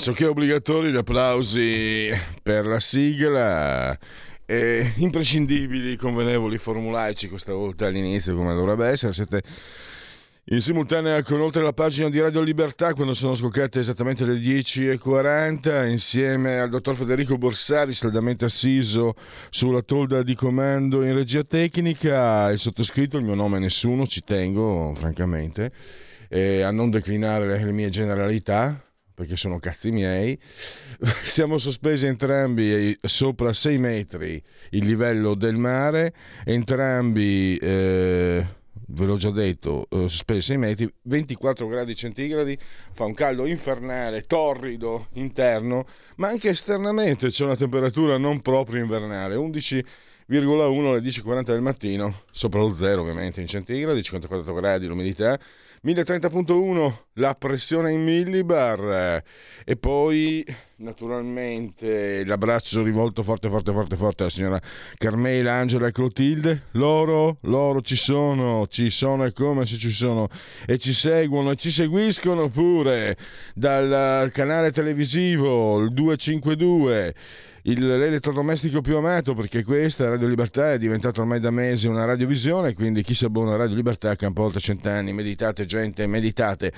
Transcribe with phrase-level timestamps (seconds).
[0.00, 2.08] Pressoché obbligatori gli applausi
[2.42, 3.98] per la sigla.
[4.46, 9.12] E imprescindibili, convenevoli, formulaici questa volta all'inizio come dovrebbe essere.
[9.12, 9.42] Siete
[10.44, 15.90] in simultanea con oltre la pagina di Radio Libertà quando sono scoccate esattamente le 10.40
[15.90, 19.14] insieme al dottor Federico Borsari saldamente assiso
[19.50, 24.24] sulla tolda di comando in regia tecnica il sottoscritto, il mio nome è nessuno, ci
[24.24, 25.70] tengo francamente
[26.30, 28.82] a non declinare le mie generalità
[29.20, 30.38] perché sono cazzi miei,
[31.22, 39.30] siamo sospesi entrambi sopra 6 metri il livello del mare, entrambi, eh, ve l'ho già
[39.30, 42.56] detto, eh, sospesi 6 metri, 24 gradi centigradi,
[42.92, 49.34] fa un caldo infernale, torrido interno, ma anche esternamente c'è una temperatura non proprio invernale,
[49.34, 49.84] 11
[50.92, 55.38] alle 10.40 del mattino, sopra lo zero ovviamente in centigradi, 54 gradi l'umidità,
[55.82, 59.22] 1030.1 la pressione in millibar.
[59.64, 60.44] E poi
[60.76, 64.60] naturalmente l'abbraccio rivolto forte forte forte forte alla signora
[64.98, 66.64] Carmela, Angela e Clotilde.
[66.72, 70.28] Loro, loro ci sono ci sono e come se ci sono.
[70.66, 73.16] E ci seguono e ci seguiscono pure
[73.54, 77.14] dal canale televisivo il 252
[77.62, 82.74] il, l'elettrodomestico più amato perché questa Radio Libertà è diventata ormai da mesi una radiovisione
[82.74, 85.12] quindi chi si abbona a Radio Libertà campa oltre cent'anni.
[85.12, 86.72] Meditate gente meditate.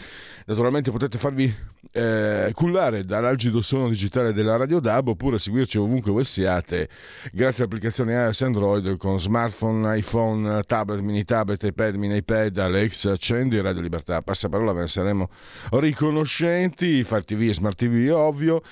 [0.46, 1.54] Naturalmente potete farvi
[1.90, 6.88] eh, cullare dall'algido suono digitale della Radio DAB oppure seguirci ovunque voi siate
[7.32, 13.60] grazie all'applicazione iOS Android con smartphone, iPhone, tablet, mini tablet, iPad, mini iPad, Alex, accendi
[13.60, 15.28] Radio Libertà passaparola ve ne saremo
[15.72, 18.62] riconoscenti Far TV e Smart TV ovvio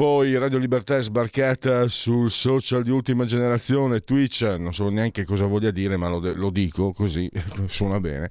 [0.00, 5.44] poi Radio Libertà è sbarcata sul social di ultima generazione, Twitch, non so neanche cosa
[5.44, 7.30] voglia dire, ma lo, lo dico così,
[7.66, 8.30] suona bene.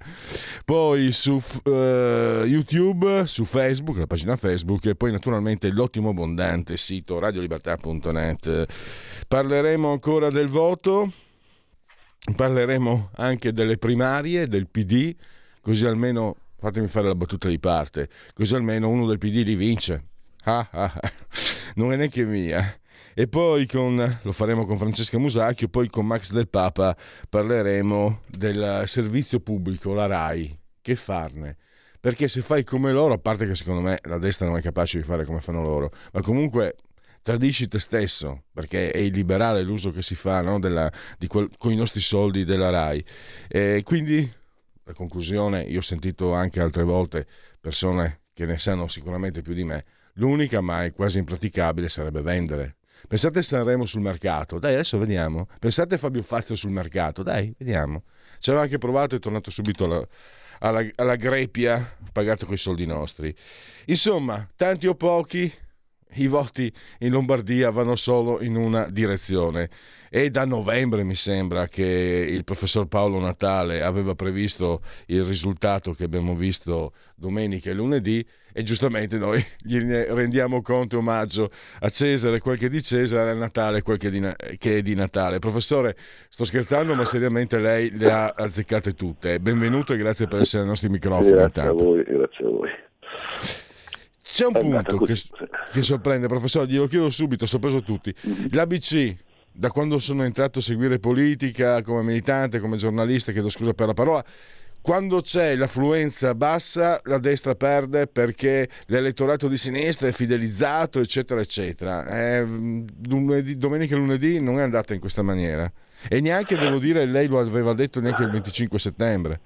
[0.66, 1.70] Poi su uh,
[2.44, 8.66] YouTube, su Facebook, la pagina Facebook e poi naturalmente l'ottimo abbondante sito radiolibertà.net.
[9.28, 11.12] Parleremo ancora del voto,
[12.36, 15.16] parleremo anche delle primarie, del PD,
[15.62, 20.04] così almeno fatemi fare la battuta di parte, così almeno uno del PD li vince.
[20.44, 21.12] Ah, ah, ah
[21.76, 22.80] non è neanche mia.
[23.14, 26.96] E poi con, lo faremo con Francesca Musacchio, poi con Max del Papa
[27.28, 30.58] parleremo del servizio pubblico, la RAI.
[30.82, 31.58] Che farne?
[32.00, 34.98] Perché se fai come loro, a parte che secondo me la destra non è capace
[34.98, 36.76] di fare come fanno loro, ma comunque
[37.22, 40.92] tradisci te stesso, perché è illiberale l'uso che si fa no, della,
[41.28, 43.06] quel, con i nostri soldi della RAI.
[43.48, 44.32] E quindi,
[44.84, 47.28] la conclusione, io ho sentito anche altre volte
[47.60, 49.86] persone che ne sanno sicuramente più di me,
[50.20, 52.76] L'unica, ma è quasi impraticabile, sarebbe vendere.
[53.08, 55.48] Pensate Sanremo sul mercato, dai adesso vediamo.
[55.58, 58.04] Pensate Fabio Fazio sul mercato, dai vediamo.
[58.40, 60.06] Ci aveva anche provato è tornato subito alla,
[60.60, 63.36] alla, alla greppia, pagato con i soldi nostri.
[63.86, 65.52] Insomma, tanti o pochi,
[66.16, 69.70] i voti in Lombardia vanno solo in una direzione.
[70.12, 71.84] E da novembre mi sembra che
[72.28, 78.64] il professor Paolo Natale aveva previsto il risultato che abbiamo visto domenica e lunedì e
[78.64, 83.34] giustamente noi gli rendiamo conto e omaggio a Cesare, quel che è di Cesare, a
[83.36, 85.38] Natale, quel che è, di, che è di Natale.
[85.38, 85.96] Professore,
[86.28, 89.40] sto scherzando, ma seriamente lei le ha azzeccate tutte.
[89.40, 91.30] Benvenuto e grazie per essere ai nostri microfoni.
[91.30, 91.84] Grazie intanto.
[91.84, 92.70] a voi, grazie a voi.
[94.32, 95.16] C'è un punto che,
[95.72, 98.14] che, sorprende, professore, glielo chiedo subito, ho sorpreso tutti.
[98.28, 98.46] Mm-hmm.
[98.52, 99.16] L'ABC,
[99.52, 103.94] da quando sono entrato a seguire politica come militante, come giornalista, chiedo scusa per la
[103.94, 104.24] parola,
[104.82, 112.06] quando c'è l'affluenza bassa la destra perde perché l'elettorato di sinistra è fidelizzato, eccetera, eccetera.
[112.08, 112.48] Eh,
[113.08, 115.70] lunedì, domenica e lunedì non è andata in questa maniera.
[116.08, 119.40] E neanche, devo dire, lei lo aveva detto neanche il 25 settembre.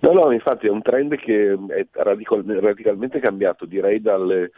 [0.00, 4.50] No, no, infatti è un trend che è radicalmente cambiato, direi dalle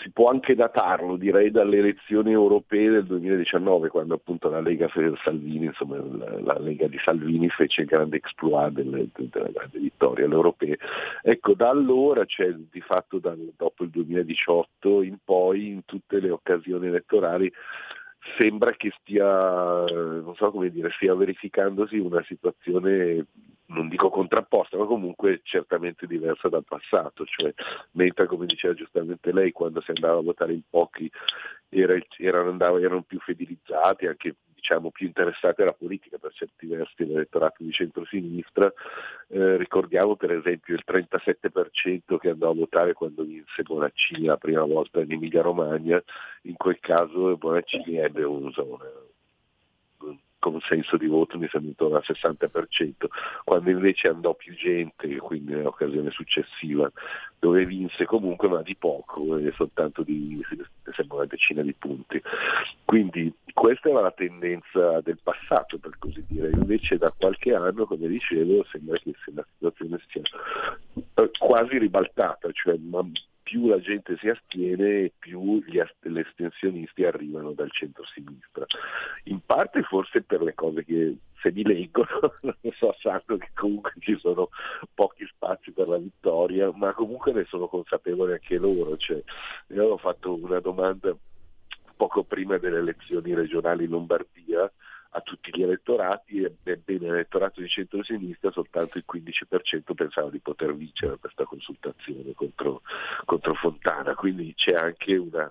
[0.00, 4.88] si può anche datarlo, direi, dalle elezioni europee del 2019, quando appunto la Lega
[5.22, 10.24] Salvini, insomma, la, la Lega di Salvini fece il grande exploit delle, della grande vittoria
[10.24, 10.78] alle europee.
[11.22, 16.30] Ecco, da allora, cioè di fatto da, dopo il 2018 in poi, in tutte le
[16.30, 17.52] occasioni elettorali,
[18.36, 23.26] sembra che stia, so dire, stia verificandosi una situazione
[23.68, 27.52] non dico contrapposta, ma comunque certamente diversa dal passato, cioè
[27.92, 31.10] mentre come diceva giustamente lei, quando si andava a votare in pochi
[31.68, 37.06] era, erano, andava, erano più fidelizzati, anche diciamo, più interessati alla politica per certi versi
[37.06, 38.72] l'elettorato di centrosinistra.
[39.28, 44.64] Eh, ricordiamo per esempio il 37% che andò a votare quando vinse Bonaccini la prima
[44.64, 46.02] volta in Emilia Romagna,
[46.42, 48.90] in quel caso Bonaccini ebbe un, una,
[50.50, 52.92] consenso di voto mi sembra intorno al 60%,
[53.44, 56.90] quando invece andò più gente, quindi nell'occasione successiva,
[57.38, 60.42] dove vinse comunque ma di poco, e soltanto di
[60.92, 62.20] sembra una decina di punti.
[62.84, 68.08] Quindi questa era la tendenza del passato per così dire, invece da qualche anno, come
[68.08, 70.22] dicevo, sembra che la situazione sia
[71.14, 72.76] eh, quasi ribaltata, cioè
[73.48, 78.66] più la gente si astiene più gli, estensionisti arrivano dal centro-sinistra.
[79.24, 83.94] In parte forse per le cose che se mi leggono, non so, sanno che comunque
[84.00, 84.50] ci sono
[84.92, 88.98] pochi spazi per la vittoria, ma comunque ne sono consapevoli anche loro.
[88.98, 91.16] Cioè, io avevo fatto una domanda
[91.96, 94.70] poco prima delle elezioni regionali in Lombardia
[95.10, 100.74] a tutti gli elettorati e bene l'elettorato di centro-sinistra soltanto il 15% pensava di poter
[100.74, 102.82] vincere questa consultazione contro,
[103.24, 105.50] contro Fontana, quindi c'è anche una,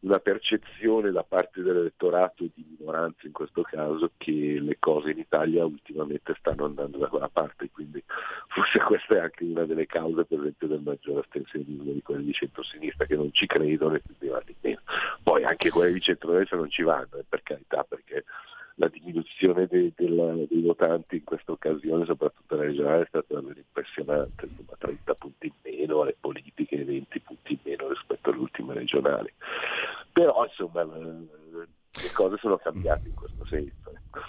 [0.00, 5.64] una percezione da parte dell'elettorato di minoranza in questo caso che le cose in Italia
[5.64, 8.02] ultimamente stanno andando da quella parte, quindi
[8.48, 12.32] forse questa è anche una delle cause per esempio del maggiore astensionismo di quelli di
[12.32, 14.80] centro-sinistra che non ci credono e quindi vanno in meno.
[15.22, 18.24] Poi anche quelli di centro-destra non ci vanno, eh, per carità, perché
[18.76, 23.58] la diminuzione dei, della, dei votanti in questa occasione, soprattutto nella regionale, è stata davvero
[23.58, 28.38] impressionante, insomma 30 punti in meno alle politiche e 20 punti in meno rispetto alle
[28.38, 29.32] ultime regionali.
[30.12, 33.90] Però insomma le, le cose sono cambiate in questo senso.
[33.90, 34.20] Ecco.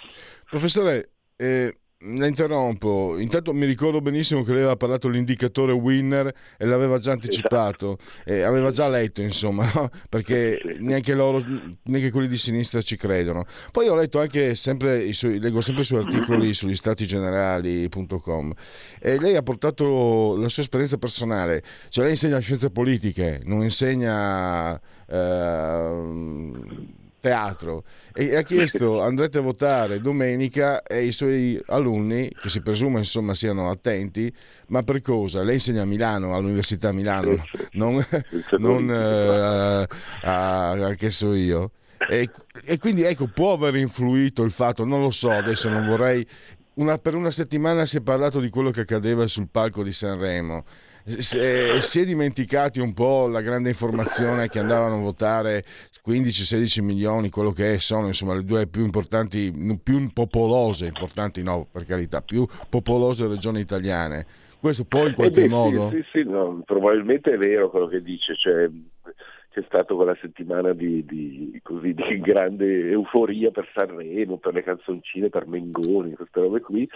[0.49, 3.17] Professore, eh, la interrompo.
[3.17, 8.29] Intanto mi ricordo benissimo che lei aveva parlato dell'indicatore winner e l'aveva già anticipato, esatto.
[8.29, 9.89] e aveva già letto, insomma, no?
[10.09, 11.41] perché neanche loro,
[11.83, 13.45] neanche quelli di sinistra ci credono.
[13.71, 18.53] Poi ho letto anche sempre, suoi, leggo sempre i suoi articoli sugli stati generali.com
[18.99, 24.79] e lei ha portato la sua esperienza personale, cioè lei insegna scienze politiche, non insegna...
[25.07, 27.85] Eh, teatro.
[28.13, 33.33] E ha chiesto andrete a votare domenica e i suoi alunni che si presume insomma
[33.33, 34.31] siano attenti
[34.67, 35.41] ma per cosa?
[35.41, 37.41] lei insegna a Milano all'università Milano
[37.73, 38.05] non,
[38.59, 39.87] non uh,
[40.21, 41.71] a, a, che so io.
[42.09, 42.29] E,
[42.65, 46.27] e, quindi ecco può aver influito il fatto non lo so adesso non vorrei
[46.73, 50.65] una, per una settimana si è parlato di quello che accadeva sul palco di Sanremo
[51.05, 55.63] si è dimenticati un po' la grande informazione che andavano a votare
[56.05, 61.85] 15-16 milioni, quello che sono insomma le due più importanti, più popolose, importanti no per
[61.85, 64.25] carità, più popolose regioni italiane.
[64.59, 65.89] Questo poi in qualche eh beh, modo...
[65.89, 68.69] Sì, sì, sì no, probabilmente è vero quello che dice, cioè
[69.53, 75.29] c'è stata quella settimana di, di, così, di, grande euforia per Sanremo, per le canzoncine,
[75.29, 76.89] per Mengoni, queste robe qui,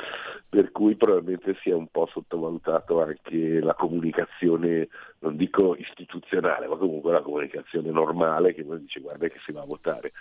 [0.50, 4.88] per cui probabilmente si è un po' sottovalutato anche la comunicazione,
[5.20, 9.62] non dico istituzionale, ma comunque la comunicazione normale che uno dice guarda che si va
[9.62, 10.14] a votare.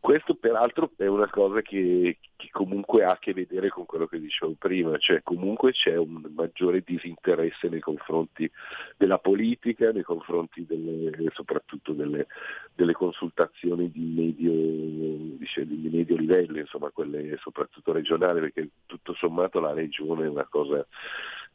[0.00, 4.18] Questo peraltro è una cosa che, che, comunque ha a che vedere con quello che
[4.18, 8.50] dicevo prima, cioè comunque c'è un maggiore disinteresse nei confronti
[8.96, 12.26] della politica, nei confronti delle, soprattutto delle,
[12.74, 19.74] delle, consultazioni di medio, di medio livello, insomma quelle soprattutto regionali, perché tutto sommato la
[19.74, 20.84] regione è una cosa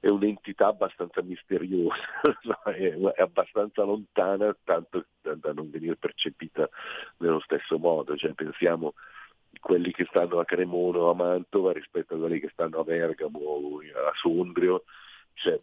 [0.05, 1.95] è un'entità abbastanza misteriosa,
[2.65, 6.69] è, abbastanza lontana tanto da non venire percepita
[7.17, 8.15] nello stesso modo.
[8.15, 8.93] Cioè, pensiamo
[9.59, 13.39] quelli che stanno a Cremona o a Mantova rispetto a quelli che stanno a Bergamo
[13.39, 14.83] o a Sondrio,
[15.33, 15.59] cioè,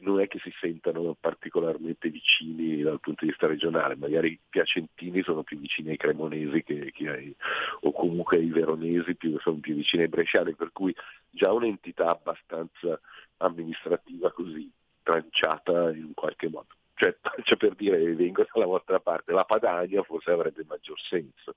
[0.00, 5.22] non è che si sentano particolarmente vicini dal punto di vista regionale, magari i piacentini
[5.22, 7.36] sono più vicini ai cremonesi che, che ai,
[7.80, 10.94] o comunque ai veronesi più, sono più vicini ai bresciani, per cui
[11.30, 12.98] già un'entità abbastanza
[13.46, 14.70] amministrativa così
[15.02, 16.66] tranciata in qualche modo.
[16.94, 21.54] cioè, cioè, per dire vengo dalla vostra parte, la Padania forse avrebbe maggior senso,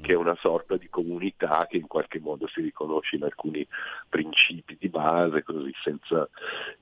[0.00, 3.66] che è una sorta di comunità che in qualche modo si riconosce in alcuni
[4.08, 6.28] principi di base, così senza,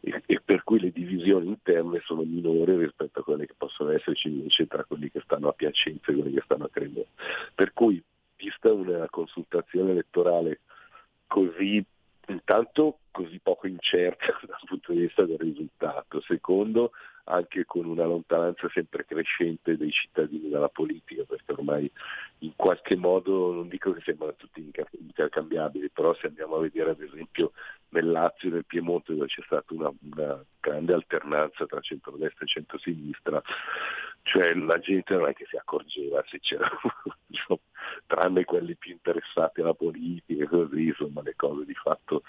[0.00, 4.28] e, e per cui le divisioni interne sono minori rispetto a quelle che possono esserci
[4.28, 7.06] invece tra quelli che stanno a Piacenza e quelli che stanno a Cremona.
[7.54, 8.02] Per cui,
[8.36, 10.60] vista una consultazione elettorale
[11.26, 11.84] così
[12.32, 16.92] intanto così poco incerta dal punto di vista del risultato, secondo
[17.28, 21.90] anche con una lontananza sempre crescente dei cittadini dalla politica, perché ormai
[22.40, 27.00] in qualche modo, non dico che sembrano tutti intercambiabili, però se andiamo a vedere ad
[27.00, 27.52] esempio
[27.90, 32.48] nel Lazio e nel Piemonte dove c'è stata una, una grande alternanza tra centrodestra e
[32.48, 33.42] centrosinistra,
[34.26, 36.68] cioè la gente non è che si accorgeva se c'era,
[37.28, 37.60] insomma,
[38.06, 42.22] tranne quelli più interessati alla politica così, insomma le cose di fatto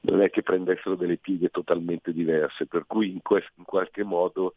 [0.00, 4.54] non è che prendessero delle pieghe totalmente diverse, per cui in, quest- in qualche modo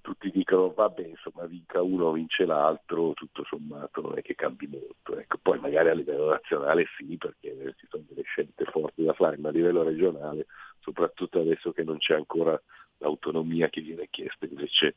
[0.00, 5.18] tutti dicono vabbè insomma vinca uno vince l'altro, tutto sommato non è che cambi molto.
[5.18, 5.36] Ecco.
[5.40, 9.50] Poi magari a livello nazionale sì, perché ci sono delle scelte forti da fare, ma
[9.50, 10.46] a livello regionale,
[10.80, 12.60] soprattutto adesso che non c'è ancora
[13.02, 14.96] l'autonomia che viene chiesta invece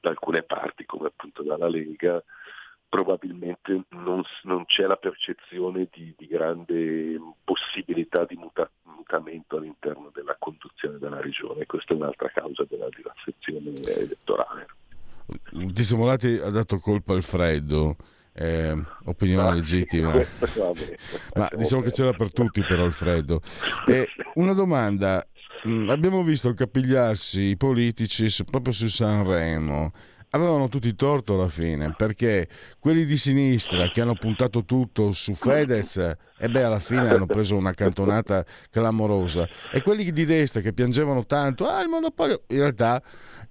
[0.00, 2.22] da alcune parti, come appunto dalla Lega,
[2.94, 10.36] probabilmente non, non c'è la percezione di, di grande possibilità di muta, mutamento all'interno della
[10.38, 11.66] conduzione della regione.
[11.66, 14.66] Questa è un'altra causa della disassezione elettorale.
[15.74, 17.96] Simolati ha dato colpa al freddo.
[18.36, 20.12] Eh, opinione ah, legittima,
[21.34, 23.40] ma diciamo che c'era per tutti però il freddo.
[23.86, 25.24] Eh, una domanda,
[25.88, 29.92] abbiamo visto capigliarsi i politici proprio su Sanremo
[30.34, 32.48] avevano tutti torto alla fine, perché
[32.80, 37.26] quelli di sinistra che hanno puntato tutto su Fedez, e eh beh, alla fine hanno
[37.26, 39.48] preso una cantonata clamorosa.
[39.72, 43.00] E quelli di destra che piangevano tanto, ah, il monopolio, in realtà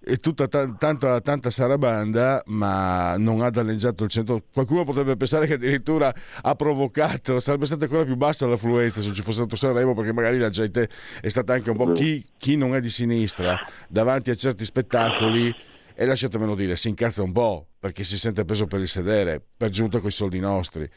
[0.04, 4.44] è tutta t- tanta, tanta sarabanda, ma non ha danneggiato il centro.
[4.52, 9.22] Qualcuno potrebbe pensare che addirittura ha provocato, sarebbe stata ancora più bassa l'affluenza se ci
[9.22, 10.90] fosse stato Sanremo, perché magari la gente
[11.22, 15.72] è stata anche un po' chi, chi non è di sinistra davanti a certi spettacoli
[15.96, 19.70] e lasciatemelo dire, si incazza un po' perché si sente preso per il sedere, per
[19.70, 20.90] giunta con i soldi nostri.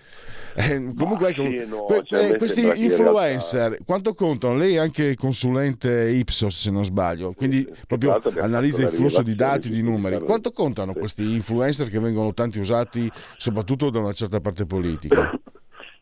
[0.55, 3.85] Eh, comunque, ecco, sì, no, que- cioè, questi influencer, realtà...
[3.85, 4.57] quanto contano?
[4.57, 9.35] Lei è anche consulente Ipsos, se non sbaglio, quindi sì, proprio analizza il flusso di
[9.35, 10.21] dati, di numeri.
[10.21, 10.99] Quanto contano sì.
[11.01, 15.33] questi influencer che vengono tanti usati, soprattutto da una certa parte politica?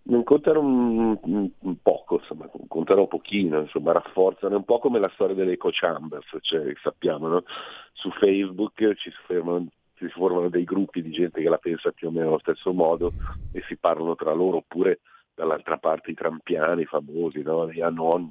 [0.07, 5.11] non contano un, un, un, poco, insomma, contano pochino, insomma, rafforzano un po' come la
[5.15, 7.45] storia delle eco chambers, cioè, sappiamo, no?
[7.93, 12.11] su Facebook ci fermano, si formano dei gruppi di gente che la pensa più o
[12.11, 13.13] meno allo stesso modo
[13.53, 15.01] e si parlano tra loro, oppure
[15.35, 17.71] dall'altra parte i trampiani famosi, no?
[17.71, 18.31] gli Anon,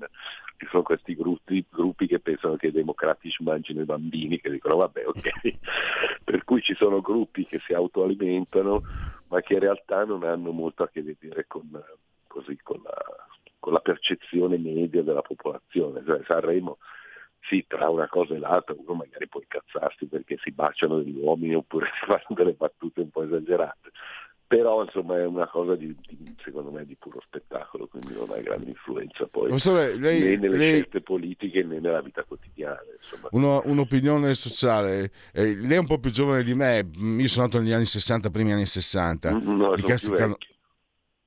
[0.58, 4.78] ci sono questi gruppi, gruppi, che pensano che i democratici mangino i bambini, che dicono
[4.78, 5.32] vabbè ok,
[6.24, 8.82] per cui ci sono gruppi che si autoalimentano
[9.28, 11.68] ma che in realtà non hanno molto a che vedere con,
[12.28, 13.04] così, con, la,
[13.60, 16.04] con la, percezione media della popolazione.
[16.06, 16.78] Cioè, Sanremo
[17.40, 21.56] sì, tra una cosa e l'altra uno magari può incazzarsi perché si baciano degli uomini
[21.56, 23.92] oppure si fanno delle battute un po' esagerate,
[24.56, 28.40] però insomma è una cosa di, di, secondo me di puro spettacolo, quindi non ha
[28.40, 30.72] grande influenza poi Professore, lei, né nelle lei...
[30.74, 32.80] scelte politiche né nella vita quotidiana.
[33.32, 37.60] Uno, un'opinione sociale, eh, lei è un po' più giovane di me, io sono nato
[37.60, 39.34] negli anni 60, primi anni 60.
[39.34, 40.38] Mm, no, sono più,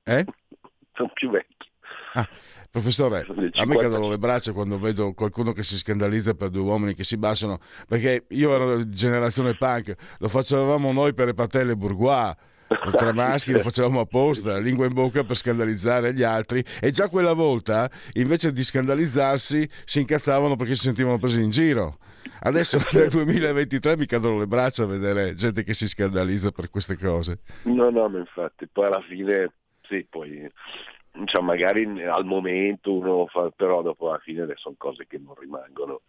[0.03, 0.25] eh?
[0.95, 1.69] sono più vecchi.
[2.13, 2.27] Ah.
[2.69, 6.93] Professore, a me cadono le braccia quando vedo qualcuno che si scandalizza per due uomini
[6.93, 12.35] che si baciano, perché io ero generazione punk, lo facevamo noi per le patelle bourgeois
[12.67, 17.33] tra maschi lo facevamo apposta, lingua in bocca per scandalizzare gli altri e già quella
[17.33, 21.97] volta invece di scandalizzarsi si incazzavano perché si sentivano presi in giro.
[22.39, 26.97] Adesso nel 2023 mi cadono le braccia a vedere gente che si scandalizza per queste
[26.97, 27.39] cose.
[27.63, 29.51] No, no, ma infatti poi alla fine
[29.87, 30.49] sì, poi
[31.25, 36.01] cioè magari al momento uno fa, però dopo alla fine sono cose che non rimangono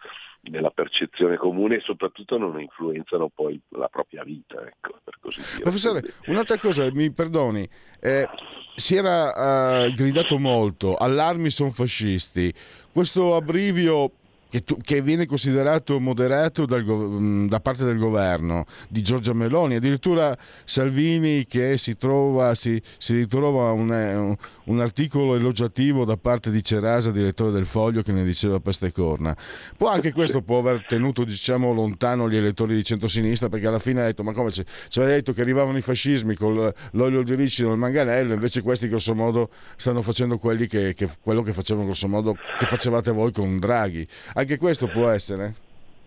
[0.43, 5.63] nella percezione comune e soprattutto non influenzano poi la propria vita, ecco, per così dire.
[5.63, 7.69] Professore, un'altra cosa, mi perdoni,
[8.01, 8.29] eh,
[8.75, 12.53] si era uh, gridato molto, allarmi sono fascisti,
[12.93, 14.13] questo abbrivio
[14.49, 19.77] che, tu, che, viene considerato moderato dal, mm, da parte del governo di Giorgia Meloni,
[19.77, 26.51] addirittura Salvini che si, trova, si, si ritrova un, un, un, articolo elogiativo da parte
[26.51, 29.37] di Cerasa, direttore del Foglio, che ne diceva peste corna.
[29.77, 34.01] Poi anche questo può aver tenuto diciamo, lontano gli elettori di centrosinistra perché alla fine
[34.01, 34.65] ha detto ma come ci,
[34.97, 38.89] aveva detto che arrivavano i fascismi con l'olio di ricino e il manganello, invece questi
[38.89, 43.59] grosso modo stanno facendo che, che, quello che facevano grosso modo che facevate voi con
[43.59, 44.07] Draghi
[44.39, 45.67] anche questo può essere?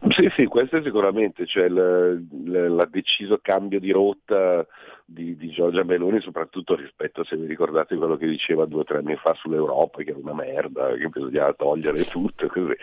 [0.10, 4.66] Sì, sì, questo sicuramente, cioè il, deciso cambio di rotta
[5.06, 8.98] di, di, Giorgia Meloni, soprattutto rispetto, se vi ricordate quello che diceva due o tre
[8.98, 12.74] anni fa sull'Europa, che era una merda, che bisognava togliere tutto, così.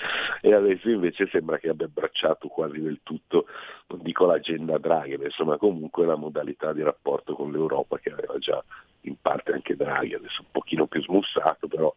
[0.42, 3.46] e adesso invece sembra che abbia abbracciato quasi del tutto,
[3.88, 8.38] non dico l'agenda Draghi, ma insomma comunque la modalità di rapporto con l'Europa che aveva
[8.38, 8.62] già
[9.02, 11.92] in parte anche Draghi, adesso un pochino più smussato, però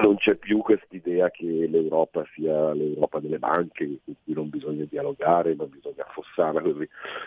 [0.00, 5.54] non c'è più quest'idea che l'Europa sia l'Europa delle banche, con cui non bisogna dialogare,
[5.54, 6.62] non bisogna affossarla.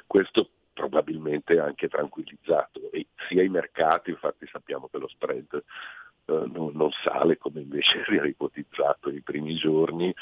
[0.08, 2.90] Questo probabilmente anche tranquillizzato.
[2.92, 5.64] E sia i mercati, infatti sappiamo che lo spread
[6.30, 10.14] eh, non, sale come invece era ipotizzato nei primi giorni.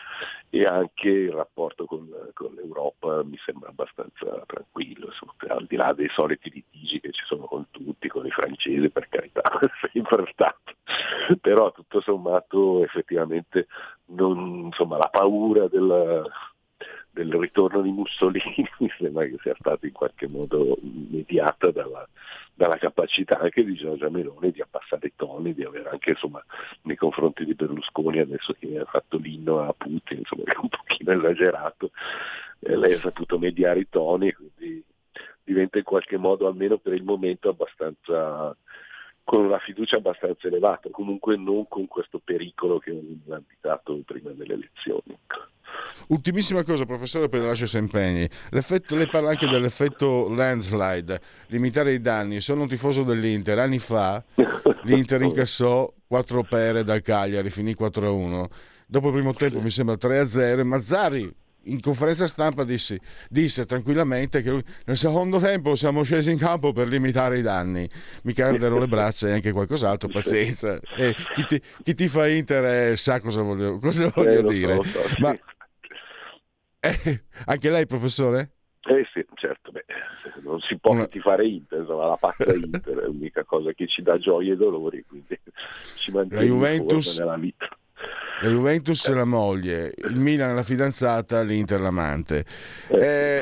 [0.50, 5.94] E anche il rapporto con, con l'Europa mi sembra abbastanza tranquillo, insomma, al di là
[5.94, 9.44] dei soliti litigi che ci sono con tutti, con i francesi per carità,
[9.92, 10.67] sempre stato,
[11.42, 13.68] però tutto sommato effettivamente
[14.08, 16.26] non, insomma, la paura del
[17.18, 22.08] del ritorno di Mussolini mi sembra che sia stata in qualche modo mediata dalla,
[22.54, 26.44] dalla, capacità anche di Giorgia Meloni di abbassare i toni, di avere anche insomma,
[26.84, 31.12] nei confronti di Berlusconi adesso che ha fatto l'inno a Putin, insomma è un pochino
[31.12, 31.90] esagerato,
[32.60, 34.84] eh, lei ha saputo mediare i toni, quindi
[35.44, 38.56] diventa in qualche modo almeno per il momento abbastanza
[39.28, 44.54] con una fiducia abbastanza elevata, comunque non con questo pericolo che ha abitato prima delle
[44.54, 45.20] elezioni.
[46.08, 48.26] Ultimissima cosa, professore, per lascio impegni.
[48.52, 52.40] L'effetto, lei parla anche dell'effetto landslide, limitare i danni.
[52.40, 53.60] Sono un tifoso dell'Inter.
[53.60, 54.24] Anni fa
[54.84, 58.46] l'Inter incassò 4 pere dal Cagliari, finì 4-1.
[58.86, 61.36] Dopo il primo tempo mi sembra 3-0 e Mazzari
[61.72, 66.74] in conferenza stampa disse, disse, tranquillamente che lui, nel secondo tempo siamo scesi in campo
[66.74, 67.90] per limitare i danni.
[68.24, 70.80] Mi cadero le braccia e anche qualcos'altro, pazienza.
[70.98, 74.76] E chi, ti, chi ti fa Inter sa cosa voglio, cosa voglio eh, dire.
[74.76, 75.40] So, so, Ma sì.
[76.80, 78.52] Eh, anche lei, professore?
[78.82, 79.86] Eh sì, certo, beh,
[80.44, 81.10] non si può Una...
[81.22, 85.04] fare Inter, insomma, la pazza Inter è l'unica cosa che ci dà gioie e dolori,
[85.06, 85.38] quindi
[85.98, 87.68] ci mantiene la Juventus, nella vita.
[88.42, 89.14] La Juventus eh.
[89.16, 92.46] la moglie, il Milan la fidanzata, l'Inter l'amante.
[92.90, 93.42] Eh, eh,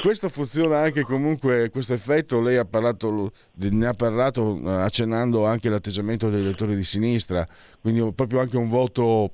[0.00, 6.30] questo funziona anche comunque, questo effetto, lei ha parlato, ne ha parlato accennando anche l'atteggiamento
[6.30, 7.46] degli elettori di sinistra,
[7.80, 9.32] quindi proprio anche un voto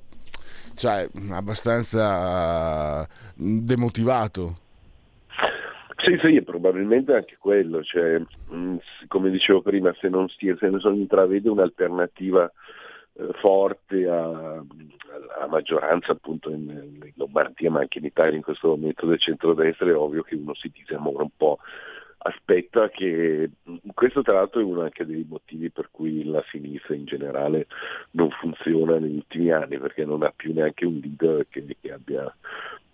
[0.75, 4.57] cioè, abbastanza demotivato.
[5.97, 8.21] Sì, sì, probabilmente anche quello, cioè,
[8.53, 12.49] mm, come dicevo prima, se non, si, se non intravede un'alternativa
[13.39, 14.63] forte alla
[15.49, 19.95] maggioranza appunto in, in, Lombardia ma anche in Italia in questo momento del centrodestra è
[19.95, 21.59] ovvio che uno si disamora un po'
[22.21, 23.49] aspetta che
[23.93, 27.67] questo tra l'altro è uno anche dei motivi per cui la sinistra in generale
[28.11, 32.33] non funziona negli ultimi anni perché non ha più neanche un leader che, che abbia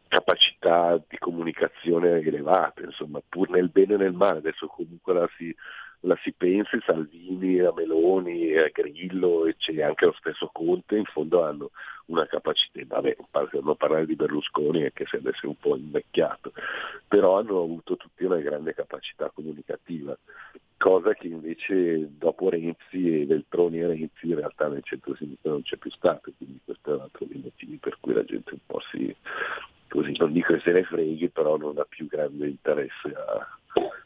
[0.08, 5.54] capacità di comunicazione elevate, insomma, pur nel bene e nel male, adesso comunque la si,
[6.02, 11.06] la si pensi, Salvini, a Meloni, a Grillo e c'è anche lo stesso Conte, in
[11.06, 11.72] fondo hanno
[12.08, 13.16] una capacità, vabbè,
[13.62, 16.54] non parlare di Berlusconi anche se adesso è un po' invecchiato,
[17.08, 20.16] però hanno avuto tutti una grande capacità comunicativa,
[20.78, 25.78] cosa che invece dopo Renzi e Veltroni e Renzi in realtà nel centro-sinistra non c'è
[25.78, 28.82] più stato, quindi questo è un altro dei motivi per cui la gente un po'
[28.92, 29.16] si,
[29.96, 33.48] così, non dico che se ne freghi, però non ha più grande interesse a,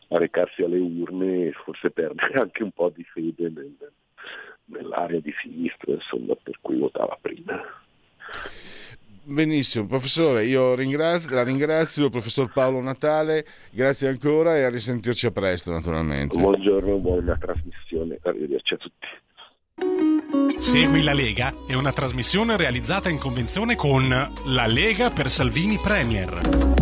[0.10, 3.76] a recarsi alle urne e forse perdere anche un po' di fede nel,
[4.66, 7.62] nell'area di sinistra, insomma, per cui votava prima.
[9.24, 15.32] Benissimo, professore, io ringrazio, la ringrazio, professor Paolo Natale, grazie ancora e a risentirci a
[15.32, 16.36] presto naturalmente.
[16.36, 20.09] Buongiorno, buona trasmissione, arrivederci a tutti.
[20.58, 24.10] Segui la Lega è una trasmissione realizzata in convenzione con
[24.46, 26.78] La Lega per Salvini Premier.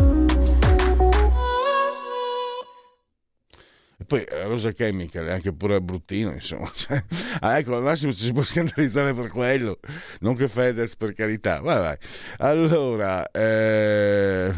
[4.08, 6.72] poi eh, Rosa Chemical è anche pure bruttino, insomma.
[6.74, 7.04] Cioè,
[7.42, 9.80] ah, ecco, al massimo ci si può scandalizzare per quello,
[10.22, 11.60] non che Fedez per carità.
[11.60, 11.98] Vai, vai.
[12.38, 14.52] Allora, eh,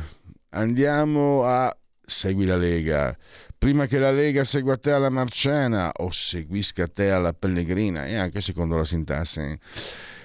[0.49, 3.17] andiamo a Segui la Lega.
[3.59, 8.41] Prima che la Lega segua te alla Marcena o seguisca te alla Pellegrina, e anche
[8.41, 9.59] secondo la sintassi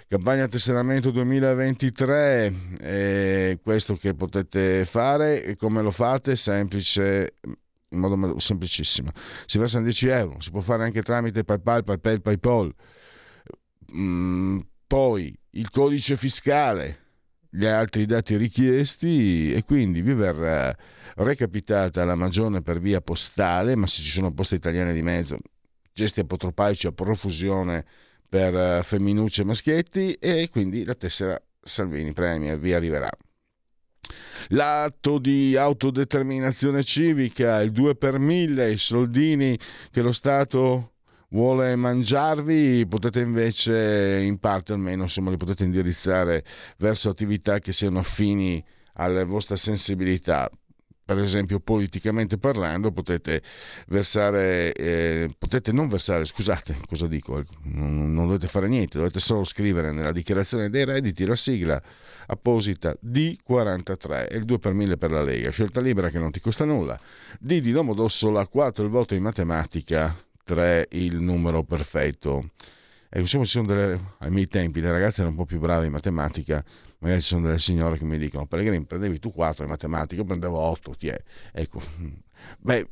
[0.06, 7.38] campagna tesseramento 2023 eh, questo che potete fare e come lo fate semplice
[7.88, 9.10] in modo semplicissimo.
[9.46, 12.74] Si versano 10 euro, si può fare anche tramite PayPal, PayPal, PayPal.
[13.96, 17.03] Mm, poi il codice fiscale,
[17.56, 20.76] gli altri dati richiesti e quindi vi verrà
[21.16, 25.38] recapitata la magione per via postale, ma se ci sono poste italiane di mezzo,
[25.92, 27.84] gesti apotropaici a profusione
[28.28, 33.10] per eh, femminucce e maschietti e quindi la tessera Salvini Premier vi arriverà.
[34.48, 39.56] l'atto di autodeterminazione civica, il 2 per 1000, i soldini
[39.90, 40.93] che lo Stato
[41.34, 46.44] vuole mangiarvi, potete invece in parte almeno insomma, li potete indirizzare
[46.78, 50.48] verso attività che siano affini alle vostre sensibilità.
[51.06, 53.42] Per esempio politicamente parlando, potete
[53.88, 59.44] versare, eh, potete non versare, scusate, cosa dico, non, non, dovete fare niente, dovete solo
[59.44, 61.82] scrivere nella dichiarazione dei redditi la sigla
[62.26, 66.40] apposita D43 e il 2 per 1000 per la Lega, scelta libera che non ti
[66.40, 66.98] costa nulla.
[67.38, 72.50] D di Domodossola, 4 il voto in matematica, 3 il numero perfetto.
[73.09, 75.87] E diciamo, ci sono delle, ai miei tempi le ragazze erano un po' più brave
[75.87, 76.64] in matematica,
[76.98, 80.26] magari ci sono delle signore che mi dicono Pellegrini prendevi tu 4 in matematica, io
[80.26, 81.22] prendevo 8, ti è.
[81.52, 81.80] ecco,
[82.59, 82.88] beh,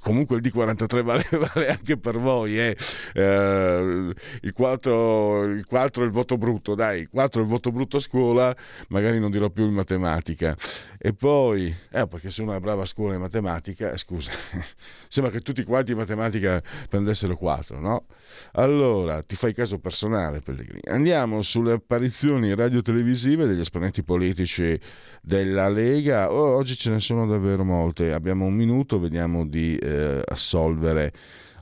[0.00, 2.76] comunque il D43 vale, vale anche per voi, eh.
[3.12, 7.70] Eh, il, 4, il 4 è il voto brutto, dai, il 4 è il voto
[7.72, 8.54] brutto a scuola,
[8.88, 10.56] magari non dirò più in matematica.
[10.98, 14.32] E poi, eh, perché uno è brava scuola in matematica, eh, scusa,
[15.08, 18.06] sembra che tutti quanti in matematica prendessero 4, no?
[18.52, 20.80] Allora, ti fai caso personale, Pellegrini.
[20.86, 24.78] Andiamo sulle apparizioni radio-televisive degli esponenti politici
[25.22, 26.32] della Lega.
[26.32, 28.12] Oh, oggi ce ne sono davvero molte.
[28.12, 31.12] Abbiamo un minuto, vediamo di eh, assolvere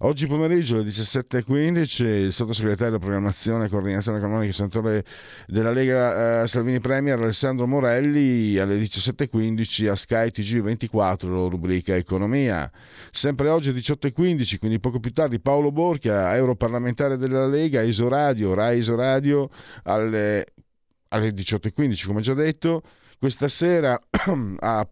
[0.04, 5.04] Oggi pomeriggio alle 17.15 il sottosegretario della programmazione e coordinazione economica e senatore
[5.46, 12.68] della Lega eh, Salvini Premier Alessandro Morelli alle 17.15 a Sky TG24 rubrica Economia.
[13.12, 18.78] Sempre oggi alle 18.15, quindi poco più tardi, Paolo Borchia, europarlamentare della Lega, Isoradio, Rai
[18.78, 19.50] Isoradio
[19.84, 20.46] alle,
[21.10, 22.82] alle 18.15 come già detto.
[23.20, 23.96] Questa sera
[24.58, 24.88] a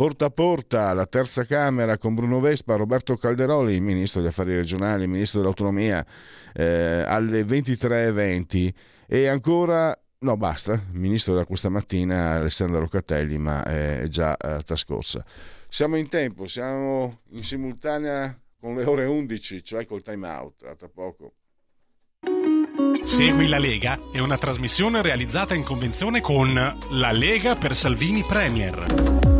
[0.00, 4.54] porta a porta la terza Camera con Bruno Vespa, Roberto Calderoli, il Ministro degli Affari
[4.54, 6.02] Regionali, il Ministro dell'Autonomia,
[6.54, 8.72] eh, alle 23.20
[9.06, 14.62] e ancora No, basta, il ministro da questa mattina Alessandro Catelli, ma è già eh,
[14.62, 15.24] trascorsa.
[15.68, 20.88] Siamo in tempo, siamo in simultanea con le ore 11, cioè col time out, tra
[20.88, 21.32] poco.
[23.02, 29.39] Segui la Lega è una trasmissione realizzata in convenzione con La Lega per Salvini Premier.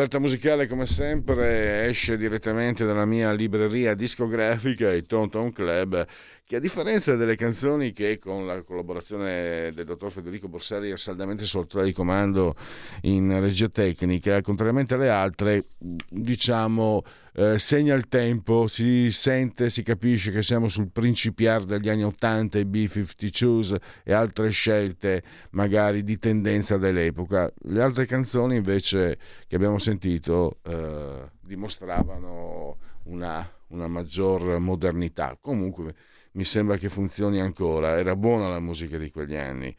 [0.00, 6.06] L'offerta musicale, come sempre, esce direttamente dalla mia libreria discografica, il Tonton Club,
[6.50, 11.46] che a differenza delle canzoni che con la collaborazione del dottor Federico Borsari è saldamente
[11.46, 12.56] sotto di comando
[13.02, 17.02] in regia tecnica, contrariamente alle altre, diciamo,
[17.34, 22.58] eh, segna il tempo, si sente, si capisce che siamo sul principiare degli anni 80,
[22.58, 27.48] i B-52 e altre scelte magari di tendenza dell'epoca.
[27.58, 35.38] Le altre canzoni invece che abbiamo sentito eh, dimostravano una, una maggior modernità.
[35.40, 35.94] Comunque
[36.32, 37.98] mi sembra che funzioni ancora.
[37.98, 39.74] Era buona la musica di quegli anni.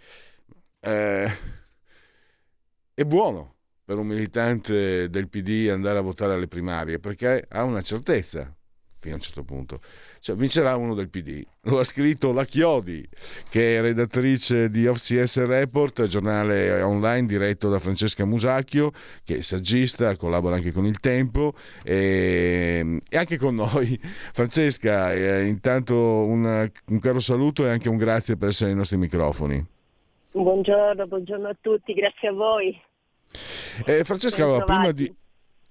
[0.79, 1.31] Eh,
[2.93, 7.81] è buono per un militante del PD andare a votare alle primarie perché ha una
[7.81, 8.55] certezza
[8.95, 9.81] fino a un certo punto.
[10.21, 11.43] Cioè, vincerà uno del PD.
[11.61, 13.03] Lo ha scritto la Chiodi,
[13.49, 18.91] che è redattrice di OFCS Report, giornale online diretto da Francesca Musacchio,
[19.23, 21.53] che è saggista, collabora anche con Il Tempo
[21.83, 23.99] e, e anche con noi.
[24.31, 28.97] Francesca, eh, intanto un, un caro saluto e anche un grazie per essere ai nostri
[28.97, 29.65] microfoni.
[30.33, 32.79] Buongiorno, buongiorno a tutti, grazie a voi.
[33.87, 35.11] Eh, Francesca, allora, prima di,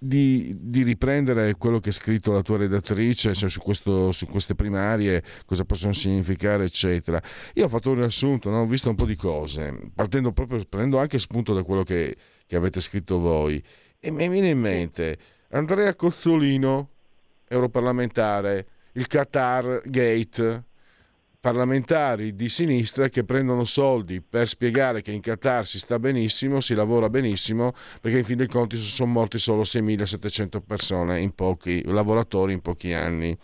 [0.02, 4.54] di, di, riprendere quello che ha scritto la tua redattrice cioè su, questo, su, queste
[4.54, 7.20] primarie, cosa possono significare, eccetera.
[7.54, 8.60] Io ho fatto un riassunto, no?
[8.60, 12.56] ho visto un po' di cose, partendo proprio, prendendo anche spunto da quello che, che
[12.56, 13.62] avete scritto voi.
[14.00, 15.18] E mi viene in mente
[15.50, 16.88] Andrea Cozzolino,
[17.46, 20.64] europarlamentare, il Qatar Gate,
[21.40, 26.74] parlamentari di sinistra che prendono soldi per spiegare che in Qatar si sta benissimo, si
[26.74, 32.52] lavora benissimo, perché in fin dei conti sono morti solo 6.700 persone, in pochi, lavoratori
[32.52, 33.36] in pochi anni.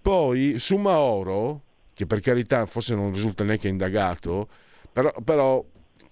[0.00, 1.62] Poi su Mauro,
[1.92, 4.48] che per carità forse non risulta neanche indagato,
[4.90, 5.62] però, però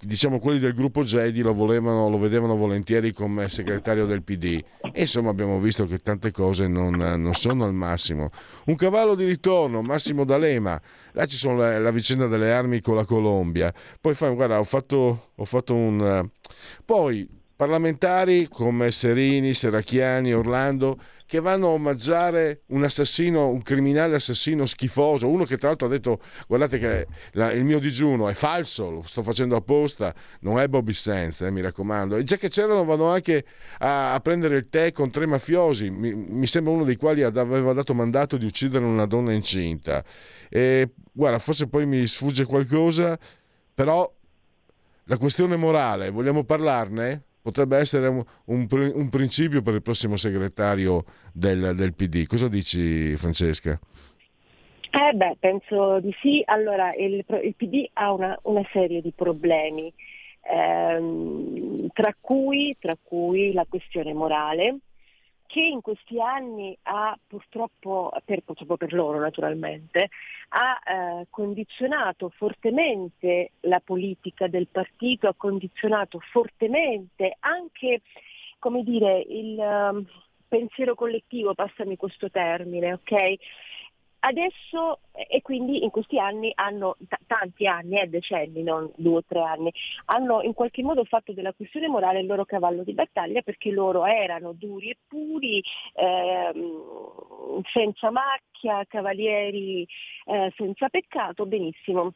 [0.07, 5.01] diciamo quelli del gruppo Gedi lo, volevano, lo vedevano volentieri come segretario del PD e
[5.01, 8.31] insomma abbiamo visto che tante cose non, non sono al massimo.
[8.66, 10.81] Un cavallo di ritorno Massimo D'Alema.
[11.12, 13.73] Là ci sono la, la vicenda delle armi con la Colombia.
[14.01, 16.29] Poi fa, guarda ho fatto, ho fatto un
[16.85, 24.65] poi parlamentari come Serini, Seracchiani, Orlando che vanno a omaggiare un assassino, un criminale assassino
[24.65, 28.91] schifoso, uno che tra l'altro ha detto guardate che la, il mio digiuno è falso,
[28.91, 32.17] lo sto facendo apposta, non è Bobby Sands, eh, mi raccomando.
[32.17, 33.45] E già che c'erano vanno anche
[33.79, 37.73] a, a prendere il tè con tre mafiosi, mi, mi, sembra uno dei quali aveva
[37.73, 40.05] dato mandato di uccidere una donna incinta.
[40.49, 43.19] E guarda, forse poi mi sfugge qualcosa,
[43.75, 44.09] però
[45.09, 47.26] la questione morale, vogliamo parlarne?
[47.47, 52.27] Potrebbe essere un, un, principio per il prossimo segretario del, del PD.
[52.27, 53.79] Cosa dici Francesca?
[54.91, 56.43] Eh beh, penso di sì.
[56.45, 59.93] Allora, il, il PD ha una, una, serie di problemi,
[60.51, 64.79] ehm, tra, cui, tra cui la questione morale,
[65.47, 70.11] che in questi anni ha purtroppo, per, purtroppo per loro naturalmente,
[70.51, 78.03] ha eh, condizionato fortemente la politica del partito, ha condizionato fortemente anche
[78.59, 80.05] come dire, il um,
[80.49, 83.35] pensiero collettivo, passami questo termine, ok?
[84.27, 89.25] Adesso, e quindi in questi anni hanno, t- tanti anni, eh, decenni, non due o
[89.25, 89.73] tre anni,
[90.07, 94.05] hanno in qualche modo fatto della questione morale il loro cavallo di battaglia perché loro
[94.05, 95.62] erano duri e puri,
[95.95, 99.87] ehm, senza macchia, cavalieri
[100.25, 102.12] eh, senza peccato, benissimo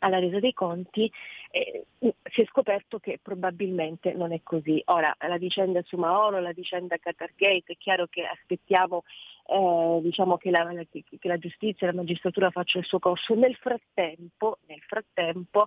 [0.00, 1.10] alla resa dei conti
[1.50, 1.84] eh,
[2.24, 4.82] si è scoperto che probabilmente non è così.
[4.86, 9.04] Ora, la vicenda su Maoro, la vicenda Qatargate, è chiaro che aspettiamo
[9.46, 13.34] eh, diciamo che, la, che, che la giustizia e la magistratura faccia il suo corso.
[13.34, 15.66] Nel frattempo, nel frattempo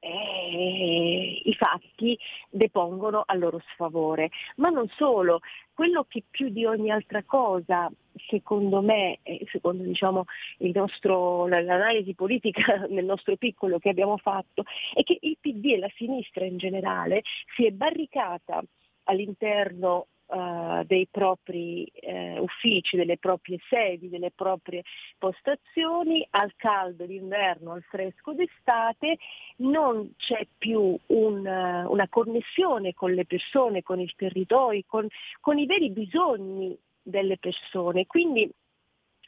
[0.00, 2.18] eh, i fatti
[2.50, 4.30] depongono a loro sfavore.
[4.56, 5.40] Ma non solo,
[5.72, 7.90] quello che più di ogni altra cosa,
[8.28, 10.24] secondo me, secondo diciamo,
[10.58, 15.90] nostro, l'analisi politica nel nostro piccolo che abbiamo fatto, è che il PD e la
[15.96, 17.22] sinistra in generale
[17.56, 18.62] si è barricata
[19.04, 24.82] all'interno uh, dei propri uh, uffici, delle proprie sedi, delle proprie
[25.18, 29.18] postazioni, al caldo d'inverno, al fresco d'estate,
[29.56, 35.06] non c'è più un, uh, una connessione con le persone, con il territorio, con,
[35.40, 38.06] con i veri bisogni delle persone.
[38.06, 38.50] Quindi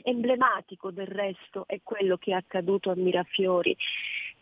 [0.03, 3.77] emblematico del resto è quello che è accaduto a Mirafiori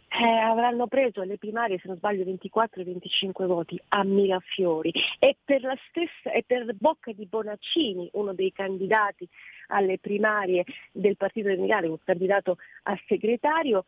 [0.08, 5.76] eh, avranno preso alle primarie, se non sbaglio, 24-25 voti a Mirafiori e per la
[5.88, 9.28] stessa e per bocca di Bonaccini, uno dei candidati
[9.68, 13.84] alle primarie del Partito Democratico, un candidato a segretario,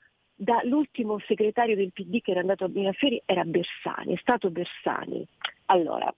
[0.65, 5.27] l'ultimo segretario del PD che era andato a Mirafiori era Bersani, è stato Bersani.
[5.67, 6.13] Allora,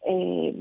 [0.00, 0.54] Eh,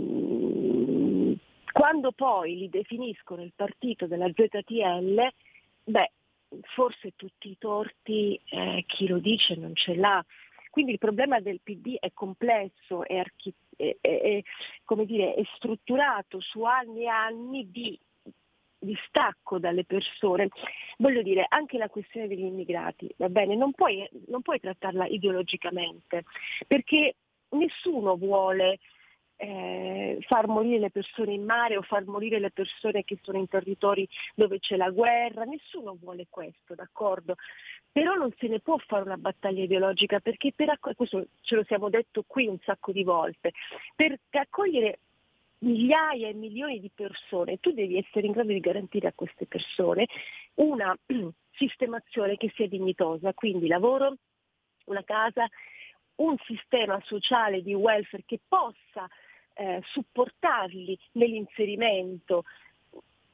[1.71, 5.30] quando poi li definiscono il partito della ZTL,
[5.84, 6.12] beh,
[6.75, 10.23] forse tutti i torti eh, chi lo dice non ce l'ha.
[10.69, 14.43] Quindi il problema del PD è complesso, è, archi- è, è,
[15.05, 17.99] dire, è strutturato su anni e anni di
[18.79, 20.49] distacco dalle persone.
[20.97, 26.25] Voglio dire, anche la questione degli immigrati, va bene, non puoi, non puoi trattarla ideologicamente,
[26.67, 27.15] perché
[27.49, 28.79] nessuno vuole
[29.38, 33.47] eh, far morire le persone in mare o far morire le persone che sono in
[33.47, 37.36] territori dove c'è la guerra, nessuno vuole questo, d'accordo?
[37.91, 41.63] Però non se ne può fare una battaglia ideologica perché per acc- questo ce lo
[41.63, 43.54] siamo detto qui un sacco di volte,
[43.95, 45.00] per accogliere
[45.60, 50.08] migliaia e milioni di persone, tu devi essere in grado di garantire a queste persone
[50.56, 50.95] una
[51.54, 54.17] sistemazione che sia dignitosa, quindi lavoro,
[54.86, 55.47] una casa,
[56.15, 59.08] un sistema sociale di welfare che possa
[59.58, 62.43] eh, supportarli nell'inserimento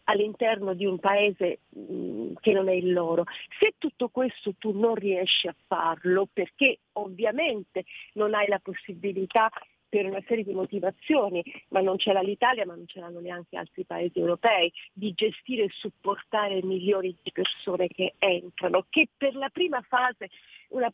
[0.05, 3.23] all'interno di un paese mm, che non è il loro.
[3.59, 9.49] Se tutto questo tu non riesci a farlo perché ovviamente non hai la possibilità
[9.93, 13.57] per una serie di motivazioni, ma non ce l'ha l'Italia, ma non ce l'hanno neanche
[13.57, 19.49] altri paesi europei, di gestire e supportare milioni di persone che entrano, che per la
[19.49, 20.31] prima fase,
[20.69, 20.91] una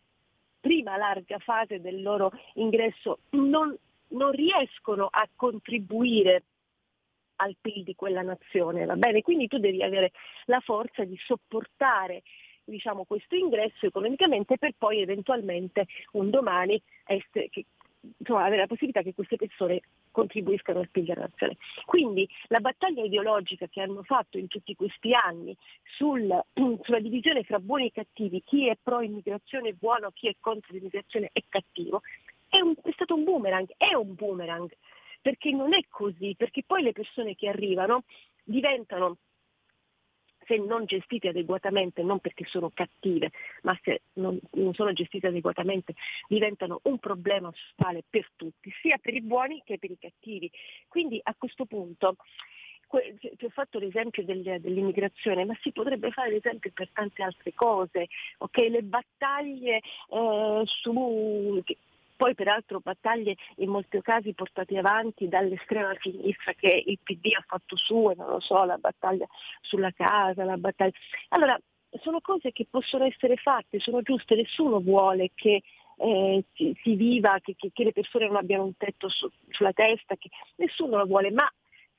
[0.60, 3.74] prima larga fase del loro ingresso non,
[4.10, 6.44] non riescono a contribuire
[7.38, 9.22] al PIL di quella nazione, va bene?
[9.22, 10.12] Quindi tu devi avere
[10.46, 12.24] la forza di sopportare
[12.66, 17.66] diciamo, questo ingresso economicamente per poi eventualmente un domani essere, che,
[18.18, 19.82] insomma, avere la possibilità che queste persone
[20.12, 21.58] contribuiscano al PIL della nazione.
[21.86, 26.28] Quindi la battaglia ideologica che hanno fatto in tutti questi anni sul,
[26.84, 30.74] sulla divisione fra buoni e cattivi, chi è pro immigrazione è buono, chi è contro
[30.74, 32.02] l'immigrazione è cattivo,
[32.50, 34.70] è, un, è stato un boomerang, è un boomerang,
[35.22, 38.04] perché non è così, perché poi le persone che arrivano
[38.44, 39.18] diventano
[40.50, 43.30] se non gestite adeguatamente, non perché sono cattive,
[43.62, 45.94] ma se non, non sono gestite adeguatamente,
[46.28, 50.50] diventano un problema sociale per tutti, sia per i buoni che per i cattivi.
[50.88, 52.16] Quindi a questo punto
[53.38, 58.08] ti ho fatto l'esempio dell'immigrazione, ma si potrebbe fare l'esempio per tante altre cose.
[58.40, 58.70] Okay?
[58.70, 61.64] Le battaglie eh, su,
[62.20, 67.78] poi peraltro battaglie in molti casi portate avanti dall'estrema sinistra che il PD ha fatto
[67.78, 69.26] sue, non lo so, la battaglia
[69.62, 70.92] sulla casa, la battaglia...
[71.30, 71.58] Allora,
[72.02, 75.64] sono cose che possono essere fatte, sono giuste, nessuno vuole che
[75.96, 79.72] eh, si, si, viva, che, che, che, le persone non abbiano un tetto su, sulla
[79.72, 81.50] testa, che nessuno lo vuole, ma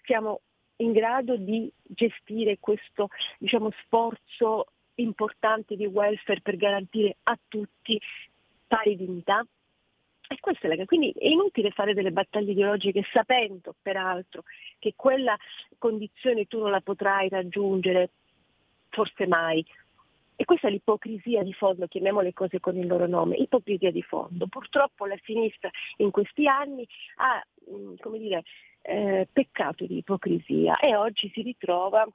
[0.04, 0.42] siamo
[0.76, 3.08] in grado di gestire questo
[3.38, 4.66] diciamo, sforzo
[4.96, 7.98] importante di welfare per garantire a tutti
[8.66, 9.42] pari dignità?
[10.32, 14.44] E questa è la quindi è inutile fare delle battaglie ideologiche sapendo peraltro
[14.78, 15.36] che quella
[15.76, 18.10] condizione tu non la potrai raggiungere,
[18.90, 19.66] forse mai.
[20.36, 24.02] E questa è l'ipocrisia di fondo, chiamiamo le cose con il loro nome, ipocrisia di
[24.02, 24.46] fondo.
[24.46, 28.44] Purtroppo la sinistra in questi anni ha mm, come dire,
[28.82, 32.08] eh, peccato di ipocrisia e oggi si ritrova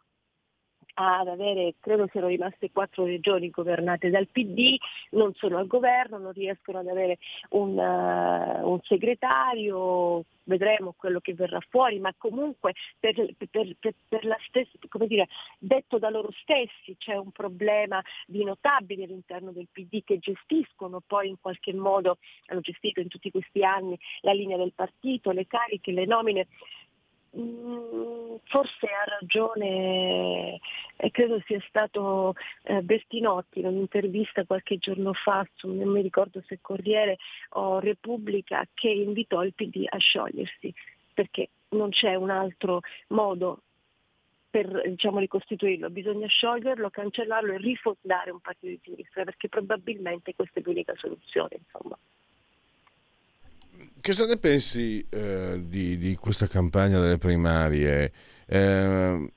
[0.95, 4.77] ad avere, credo siano rimaste quattro regioni governate dal PD,
[5.11, 7.17] non sono al governo, non riescono ad avere
[7.49, 14.25] un, uh, un segretario, vedremo quello che verrà fuori, ma comunque per, per, per, per
[14.25, 15.27] la stessa, come dire,
[15.57, 21.29] detto da loro stessi c'è un problema di notabili all'interno del PD che gestiscono poi
[21.29, 22.17] in qualche modo,
[22.47, 26.47] hanno gestito in tutti questi anni la linea del partito, le cariche, le nomine
[28.45, 30.59] forse ha ragione,
[31.11, 32.33] credo sia stato
[32.63, 37.17] eh, Bertinotti in un'intervista qualche giorno fa, su, non mi ricordo se Corriere
[37.51, 40.73] o Repubblica, che invitò il PD a sciogliersi,
[41.13, 43.61] perché non c'è un altro modo
[44.49, 50.61] per diciamo, ricostituirlo, bisogna scioglierlo, cancellarlo e rifondare un partito di sinistra, perché probabilmente questa
[50.61, 51.59] è l'unica soluzione.
[51.59, 51.97] Insomma.
[54.01, 58.11] Cosa ne pensi eh, di, di, questa campagna delle primarie?
[58.45, 59.31] Eh,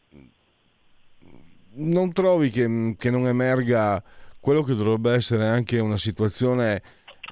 [1.74, 4.02] non trovi che, che, non emerga
[4.38, 6.82] quello che dovrebbe essere anche una situazione,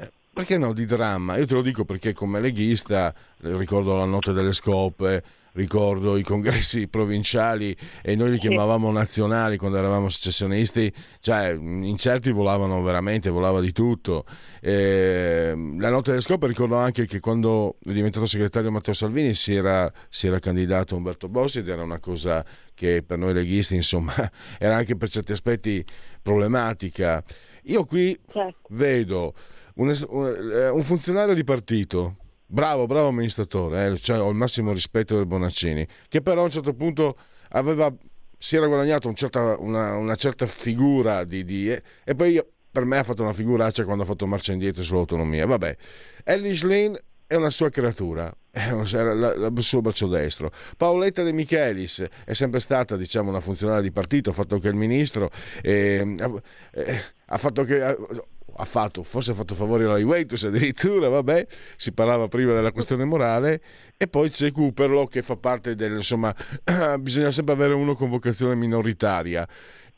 [0.01, 1.37] eh, perché no, di dramma?
[1.37, 5.23] Io te lo dico perché come leghista ricordo la notte delle scope,
[5.57, 12.31] ricordo i congressi provinciali e noi li chiamavamo nazionali quando eravamo secessionisti, cioè in certi
[12.31, 14.25] volavano veramente, volava di tutto.
[14.61, 19.55] E, la notte del scopo ricordo anche che quando è diventato segretario Matteo Salvini si
[19.55, 22.45] era, si era candidato Umberto Bossi ed era una cosa
[22.75, 24.15] che per noi leghisti insomma
[24.59, 25.85] era anche per certi aspetti
[26.23, 27.23] problematica.
[27.65, 28.69] Io qui certo.
[28.71, 29.35] vedo
[29.77, 32.17] un, un, un funzionario di partito
[32.47, 36.51] bravo, bravo amministratore, eh, cioè, ho il massimo rispetto del Bonaccini, che però a un
[36.51, 37.17] certo punto
[37.51, 37.93] aveva,
[38.39, 42.47] si era guadagnato un certa, una, una, certa figura di, di eh, e poi io,
[42.71, 45.47] per me ha fatto una figuraccia quando ha fatto marcia indietro sull'autonomia.
[45.47, 45.77] Vabbè,
[46.25, 50.53] Ellis Lane è una sua creatura, è il suo braccio destro.
[50.77, 54.75] Paoletta De Michelis è sempre stata diciamo, una funzionaria di partito, ha fatto che il
[54.75, 55.31] ministro
[55.63, 56.17] eh,
[56.73, 57.97] eh, ha fatto che
[58.57, 61.47] ha fatto, forse ha fatto favore alla Juventus addirittura, vabbè,
[61.77, 63.61] si parlava prima della questione morale,
[63.97, 66.35] e poi c'è Cooperlo che fa parte del, insomma,
[66.99, 69.47] bisogna sempre avere uno con vocazione minoritaria.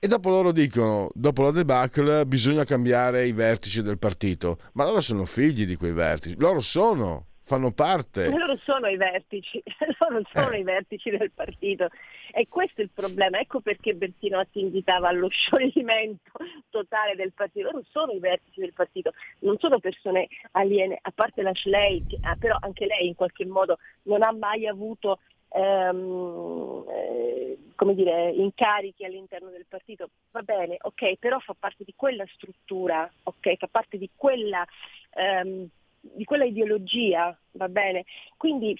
[0.00, 5.00] E dopo loro dicono, dopo la debacle bisogna cambiare i vertici del partito, ma loro
[5.00, 8.28] sono figli di quei vertici, loro sono fanno parte.
[8.28, 9.62] Loro sono i vertici,
[9.98, 10.58] loro sono eh.
[10.58, 11.88] i vertici del partito
[12.30, 13.38] e questo è il problema.
[13.38, 16.30] Ecco perché Bertinotti invitava allo scioglimento
[16.68, 17.70] totale del partito.
[17.70, 22.36] Loro sono i vertici del partito, non sono persone aliene, a parte la Schley, ah,
[22.38, 29.06] però anche lei in qualche modo non ha mai avuto ehm, eh, come dire, incarichi
[29.06, 30.10] all'interno del partito.
[30.32, 34.66] Va bene, ok, però fa parte di quella struttura, ok, fa parte di quella
[35.14, 35.66] ehm,
[36.00, 38.04] di quella ideologia, va bene?
[38.36, 38.78] Quindi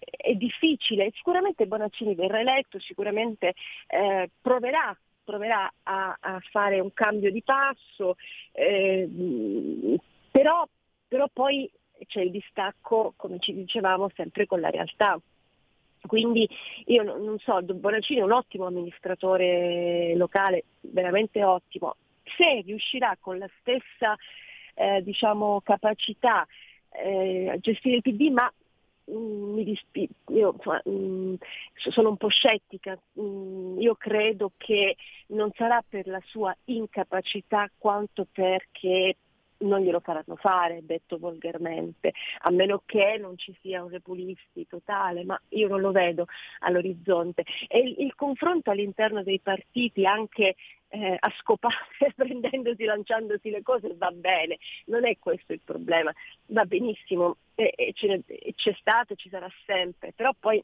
[0.00, 3.54] è difficile, sicuramente Bonaccini verrà eletto, sicuramente
[3.86, 8.16] eh, proverà, proverà a, a, fare un cambio di passo,
[8.52, 9.08] eh,
[10.30, 10.66] però,
[11.06, 11.70] però poi
[12.06, 15.20] c'è il distacco, come ci dicevamo, sempre con la realtà.
[16.06, 16.48] Quindi
[16.86, 21.96] io non so, Bonaccini è un ottimo amministratore locale, veramente ottimo.
[22.36, 24.16] Se riuscirà con la stessa
[24.80, 26.46] eh, diciamo, capacità
[26.90, 28.50] eh, a gestire il PD, ma
[29.10, 31.34] mm, mi dispi- io insomma, mh, mm,
[31.74, 34.96] sono un po' scettica, mh, mm, io credo che
[35.28, 39.16] non sarà per la sua incapacità quanto perché
[39.60, 45.22] non glielo faranno fare, detto volgarmente, a meno che non ci sia un repulisti totale,
[45.24, 46.24] ma io non lo vedo
[46.60, 47.44] all'orizzonte.
[47.68, 50.54] E il, il confronto all'interno dei partiti, anche
[50.90, 51.74] eh, a scopare,
[52.14, 56.12] prendendosi, lanciandosi le cose, va bene, non è questo il problema,
[56.46, 60.62] va benissimo, e, e c'è stato ci sarà sempre, però poi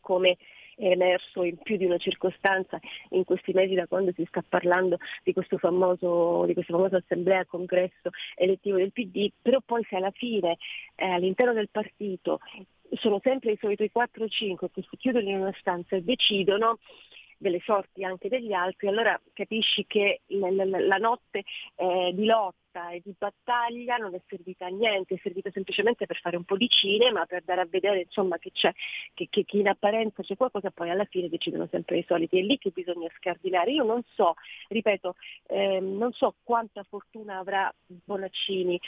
[0.00, 0.36] come
[0.76, 2.78] è emerso in più di una circostanza
[3.10, 8.10] in questi mesi da quando si sta parlando di, famoso, di questa famosa assemblea congresso
[8.36, 10.56] elettivo del PD, però poi se alla fine
[10.94, 12.38] eh, all'interno del partito
[12.92, 16.78] sono sempre i soliti 4-5 che si chiudono in una stanza e decidono,
[17.38, 21.44] delle sorti anche degli altri, allora capisci che la, notte
[21.76, 26.18] eh, di lotta e di battaglia non è servita a niente, è servita semplicemente per
[26.20, 28.72] fare un po' di cinema, per dare a vedere insomma, che, c'è,
[29.14, 32.38] che, che, che in apparenza c'è qualcosa, poi alla fine decidono sempre i soliti.
[32.38, 33.70] È lì che bisogna scardinare.
[33.70, 34.34] Io non so,
[34.68, 35.14] ripeto,
[35.46, 38.78] eh, non so quanta fortuna avrà Bonaccini,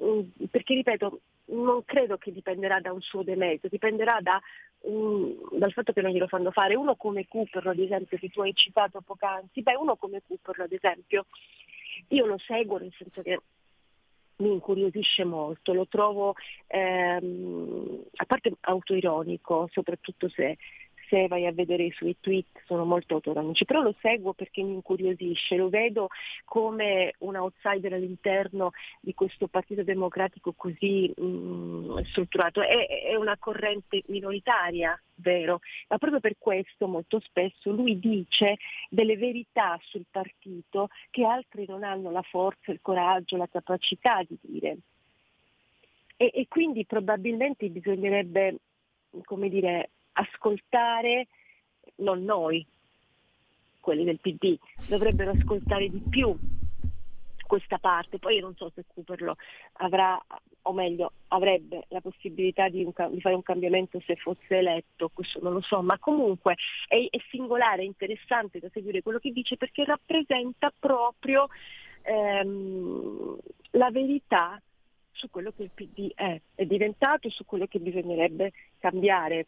[0.00, 4.40] mm, perché ripeto, non credo che dipenderà da un suo demerito, dipenderà da
[5.52, 6.76] dal fatto che non glielo fanno fare.
[6.76, 10.72] Uno come Cooper, ad esempio, che tu hai citato poc'anzi, beh, uno come Cooper, ad
[10.72, 11.26] esempio,
[12.08, 13.40] io lo seguo nel senso che
[14.38, 16.34] mi incuriosisce molto, lo trovo
[16.66, 20.58] ehm, a parte autoironico, soprattutto se
[21.08, 24.74] se vai a vedere i suoi tweet sono molto autonomici, però lo seguo perché mi
[24.74, 26.08] incuriosisce, lo vedo
[26.44, 32.60] come un outsider all'interno di questo Partito Democratico così mh, mm, strutturato.
[32.62, 38.56] È, è una corrente minoritaria, vero, ma proprio per questo molto spesso lui dice
[38.88, 44.36] delle verità sul partito che altri non hanno la forza, il coraggio, la capacità di
[44.40, 44.76] dire.
[46.18, 48.56] E, e quindi probabilmente bisognerebbe
[49.24, 51.28] come dire, ascoltare,
[51.96, 52.64] non noi,
[53.80, 54.58] quelli del PD,
[54.88, 56.36] dovrebbero ascoltare di più
[57.46, 58.18] questa parte.
[58.18, 59.36] Poi io non so se Cooperlo
[59.74, 60.20] avrà,
[60.62, 65.38] o meglio, avrebbe la possibilità di, un, di, fare un cambiamento se fosse eletto, questo
[65.42, 66.56] non lo so, ma comunque
[66.88, 71.48] è, è singolare, è interessante da seguire quello che dice perché rappresenta proprio
[72.02, 73.36] ehm,
[73.72, 74.60] la verità
[75.12, 79.46] su quello che il PD è, è diventato e su quello che bisognerebbe cambiare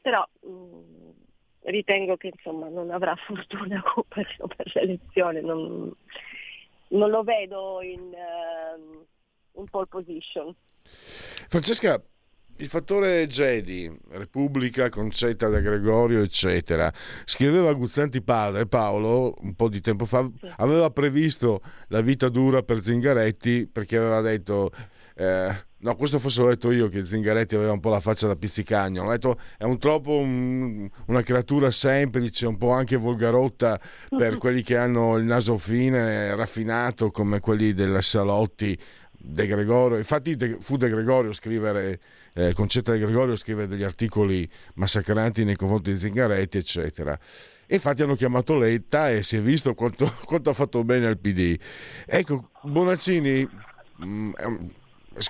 [0.00, 1.10] però mh, mm,
[1.62, 5.92] ritengo che insomma, non avrà fortuna per, per l'elezione, non,
[6.88, 10.54] non, lo vedo in, uh, in pole position.
[10.82, 12.02] Francesca,
[12.56, 16.92] il fattore Jedi, Repubblica, Concetta da Gregorio, eccetera,
[17.24, 22.82] scriveva Guzzanti padre, Paolo, un po' di tempo fa, aveva previsto la vita dura per
[22.82, 24.70] Zingaretti perché aveva detto
[25.16, 28.36] eh, no, questo forse l'ho detto io che Zingaretti aveva un po' la faccia da
[28.36, 29.04] pizzicagno.
[29.04, 34.62] Ho detto è un troppo un, una creatura semplice, un po' anche volgarotta per quelli
[34.62, 38.78] che hanno il naso fine, raffinato come quelli del Salotti
[39.22, 42.00] De Gregorio, infatti fu De Gregorio scrivere,
[42.32, 47.18] eh, Concetta De Gregorio scrivere degli articoli massacranti nei confronti di Zingaretti, eccetera.
[47.66, 51.18] E infatti hanno chiamato Letta e si è visto quanto, quanto ha fatto bene al
[51.18, 51.56] PD.
[52.06, 53.48] Ecco, Bonaccini
[53.96, 54.32] mh, mm,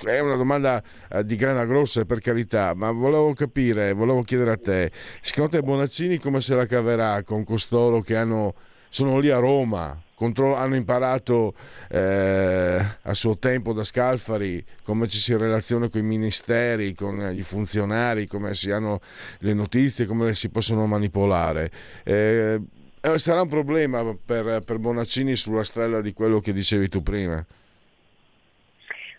[0.05, 4.57] è una domanda eh, di grana grossa per carità, ma volevo capire, volevo chiedere a
[4.57, 8.55] te, secondo te Bonaccini come se la caverà con costoro che hanno,
[8.89, 11.55] sono lì a Roma, contro, hanno imparato
[11.89, 17.43] eh, a suo tempo da Scalfari come ci si relaziona con i ministeri, con i
[17.43, 19.01] funzionari, come si hanno
[19.39, 21.71] le notizie, come le si possono manipolare.
[22.05, 22.61] Eh,
[23.01, 27.45] eh sarà un problema per, per Bonaccini sulla strada di quello che dicevi tu prima?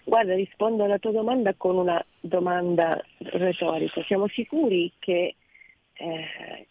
[0.04, 4.04] Guarda, rispondo alla tua domanda con una domanda retorica.
[4.04, 5.36] Siamo sicuri che
[5.94, 6.68] eh,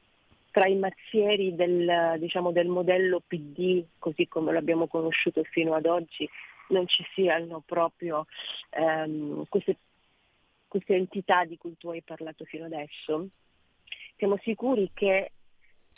[0.51, 6.29] tra i mazzieri del, diciamo, del modello PD, così come l'abbiamo conosciuto fino ad oggi,
[6.69, 8.27] non ci siano proprio
[8.71, 9.77] ehm, queste,
[10.67, 13.29] queste entità di cui tu hai parlato fino adesso?
[14.17, 15.31] Siamo sicuri che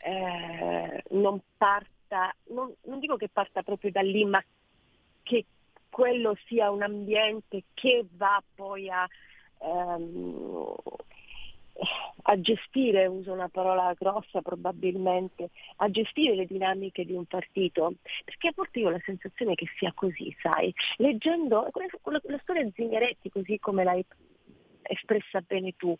[0.05, 4.43] eh, non parta, non, non dico che parta proprio da lì, ma
[5.23, 5.45] che
[5.93, 9.07] quello sia un ambiente che va poi a,
[9.59, 10.75] ehm,
[12.23, 17.93] a gestire, uso una parola grossa probabilmente, a gestire le dinamiche di un partito,
[18.25, 21.69] perché a volte io ho la sensazione che sia così, sai, leggendo
[22.01, 24.03] la storia di Zingaretti così come l'hai
[24.85, 25.95] espressa bene tu.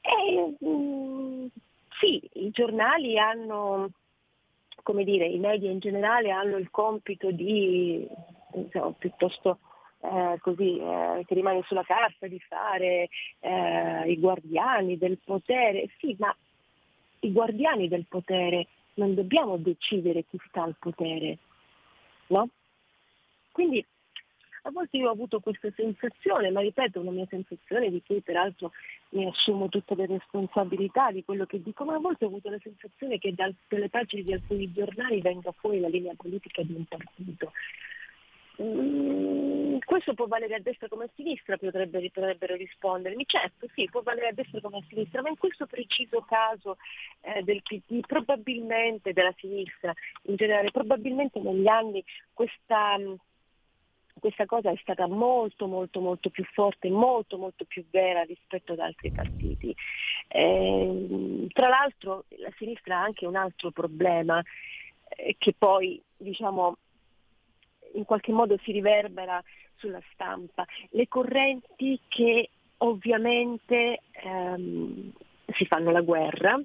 [0.00, 1.46] E, mh, mm,
[1.98, 3.90] sì, i giornali hanno,
[4.84, 8.06] come dire, i media in generale hanno il compito di
[8.60, 9.58] insomma, piuttosto
[10.00, 13.08] eh, così eh, che rimane sulla carta di fare
[13.40, 15.88] eh, i guardiani del potere.
[15.98, 16.34] Sì, ma
[17.20, 21.38] i guardiani del potere non dobbiamo decidere chi sta al potere,
[22.28, 22.48] no?
[23.52, 23.84] Quindi
[24.66, 28.72] a volte io ho avuto questa sensazione, ma ripeto, una mia sensazione di cui peraltro
[29.10, 32.58] mi assumo tutte le responsabilità di quello che dico, ma a volte ho avuto la
[32.60, 37.52] sensazione che dalle pagine di alcuni giornali venga fuori la linea politica di un partito.
[38.62, 43.24] Mm, questo può valere a destra come a sinistra, potrebbe, potrebbero rispondermi.
[43.26, 46.78] Certo, sì, può valere a destra come a sinistra, ma in questo preciso caso
[47.20, 49.92] eh, del PD, probabilmente della sinistra
[50.22, 52.02] in generale, probabilmente negli anni
[52.32, 53.14] questa, mm,
[54.18, 58.78] questa cosa è stata molto molto molto più forte, molto molto più vera rispetto ad
[58.78, 59.74] altri partiti.
[60.28, 64.42] Eh, tra l'altro la sinistra ha anche un altro problema
[65.08, 66.78] eh, che poi diciamo
[67.94, 69.42] in qualche modo si riverbera
[69.76, 70.64] sulla stampa.
[70.90, 75.12] Le correnti che ovviamente ehm,
[75.54, 76.60] si fanno la guerra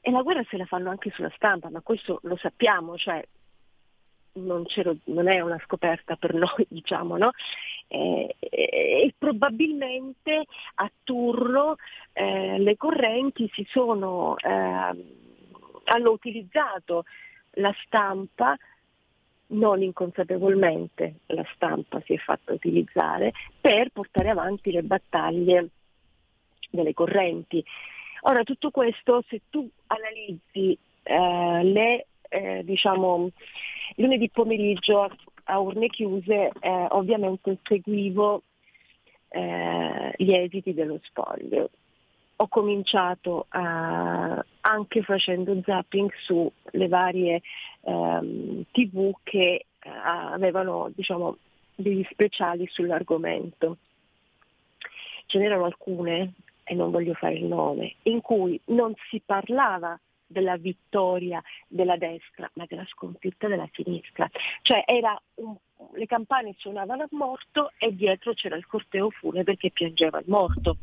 [0.00, 3.22] e la guerra se la fanno anche sulla stampa, ma questo lo sappiamo, cioè
[4.34, 4.64] non,
[5.04, 7.30] non è una scoperta per noi, diciamo, no?
[7.88, 10.44] E, e, probabilmente
[10.74, 11.76] a turno
[12.12, 17.04] eh, le correnti si sono, eh, hanno utilizzato
[17.52, 18.56] la stampa
[19.48, 25.68] non inconsapevolmente la stampa si è fatta utilizzare per portare avanti le battaglie
[26.70, 27.64] delle correnti.
[28.22, 33.30] Ora tutto questo se tu analizzi eh, le, eh, diciamo,
[33.96, 35.08] lunedì pomeriggio
[35.44, 38.42] a urne chiuse eh, ovviamente seguivo
[39.30, 41.70] eh, gli esiti dello spoglio
[42.40, 47.42] ho cominciato a, anche facendo zapping sulle varie
[47.82, 51.36] ehm, tv che eh, avevano diciamo,
[51.74, 53.78] degli speciali sull'argomento.
[55.26, 60.56] Ce n'erano alcune, e non voglio fare il nome, in cui non si parlava della
[60.56, 64.28] vittoria della destra, ma della sconfitta della sinistra.
[64.62, 64.84] Cioè
[65.36, 65.56] un,
[65.94, 70.76] le campane suonavano a morto e dietro c'era il corteo funebre che piangeva il morto.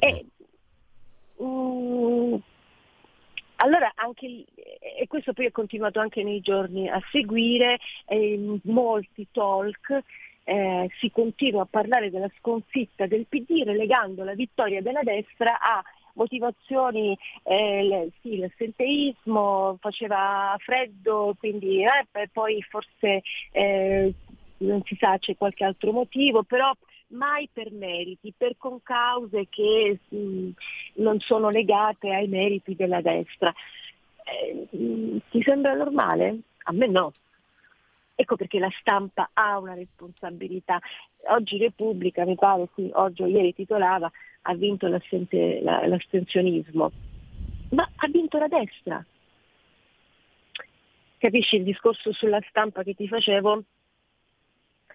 [0.00, 0.24] E,
[1.36, 2.40] um,
[3.56, 7.78] allora anche, e questo poi è continuato anche nei giorni a seguire,
[8.08, 10.02] in molti talk
[10.44, 15.82] eh, si continua a parlare della sconfitta del PD relegando la vittoria della destra a
[16.14, 23.22] motivazioni, eh, sì, l'assenteismo, faceva freddo, quindi eh, poi forse
[23.52, 24.12] eh,
[24.58, 26.72] non si sa c'è qualche altro motivo, però
[27.10, 30.50] mai per meriti, per concause che mh, mm,
[30.94, 33.52] non sono legate ai meriti della destra.
[34.24, 36.40] Eh, mh, mm, ti sembra normale?
[36.64, 37.12] A me no.
[38.14, 40.78] Ecco perché la stampa ha una responsabilità.
[41.28, 44.10] Oggi Repubblica, mi pare, sì, oggi o ieri titolava,
[44.42, 46.92] ha vinto l'astensionismo.
[47.70, 49.04] Ma ha vinto la destra.
[51.16, 53.64] Capisci il discorso sulla stampa che ti facevo?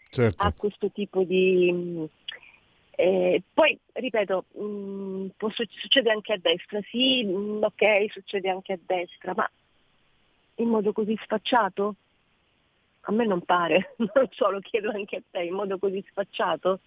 [0.10, 0.44] Certo.
[0.44, 2.08] a questo tipo di...
[2.98, 8.50] Eh, poi, ripeto, mh, mm, può, succede anche a destra, sì, mh, mm, ok, succede
[8.50, 9.50] anche a destra, ma
[10.56, 11.96] in modo così sfacciato?
[13.08, 16.80] A me non pare, non so, lo chiedo anche a te, in modo così sfacciato?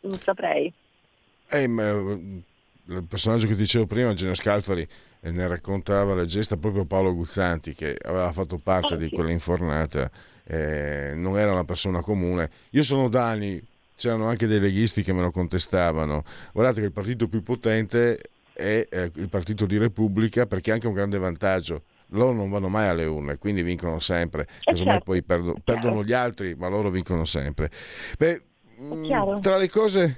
[0.00, 0.72] Non saprei.
[1.48, 4.86] Eh, ma, il personaggio che dicevo prima, Gino Scalfari,
[5.20, 9.14] eh, ne raccontava la gesta proprio Paolo Guzzanti, che aveva fatto parte oh, di sì.
[9.14, 10.10] quella infornata,
[10.50, 12.50] eh, non era una persona comune.
[12.70, 13.62] Io sono da anni,
[13.94, 16.24] c'erano anche dei leghisti che me lo contestavano.
[16.52, 18.20] Guardate che il partito più potente
[18.52, 21.84] è eh, il partito di Repubblica perché ha anche un grande vantaggio
[22.14, 24.48] loro non vanno mai alle urne, quindi vincono sempre.
[24.64, 25.04] Casomai certo.
[25.04, 27.70] poi perdo, perdono gli altri, ma loro vincono sempre.
[28.18, 28.42] Beh,
[28.80, 30.16] mm, tra le cose.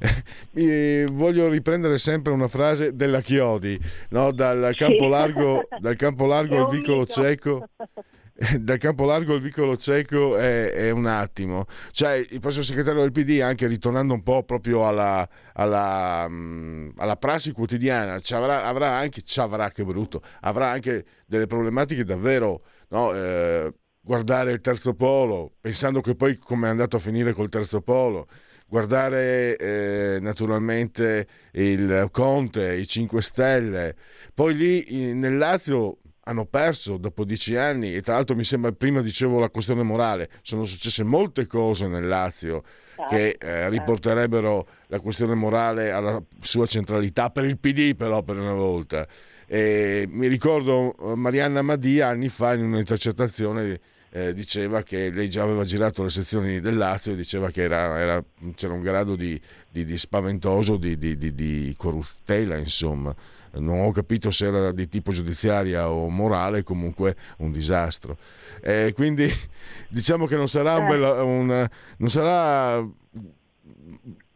[0.54, 3.78] Eh, voglio riprendere sempre una frase della Chiodi,
[4.10, 4.32] no?
[4.32, 7.68] dal campo largo, dal campo largo al vicolo cieco.
[8.60, 11.66] dal campo largo al vicolo cieco è, è, un attimo.
[11.90, 17.16] Cioè, il prossimo segretario del PD, anche ritornando un po' proprio alla, alla, mm, alla
[17.16, 23.12] prassi quotidiana, avrà, avrà anche, avrà che brutto, avrà anche delle problematiche davvero, no?
[23.12, 27.80] eh, guardare il terzo polo, pensando che poi come è andato a finire col terzo
[27.80, 28.28] polo,
[28.68, 33.96] guardare eh, naturalmente il Conte, i 5 Stelle,
[34.32, 35.98] poi lì nel Lazio
[36.28, 40.28] hanno perso dopo dieci anni e tra l'altro mi sembra, prima dicevo la questione morale,
[40.42, 42.62] sono successe molte cose nel Lazio
[42.94, 43.70] certo, che eh, certo.
[43.70, 49.06] riporterebbero la questione morale alla sua centralità per il PD però per una volta.
[49.46, 55.42] E mi ricordo eh, Marianna Madia anni fa in un'intercettazione eh, diceva che lei già
[55.42, 58.24] aveva girato le sezioni del Lazio e diceva che era, era,
[58.54, 63.14] c'era un grado di, di, di spaventoso di, di corruttela insomma
[63.58, 68.16] non ho capito se era di tipo giudiziaria o morale, comunque un disastro.
[68.62, 69.26] Eh, quindi
[69.88, 72.86] diciamo che non sarà un, bel, un non sarà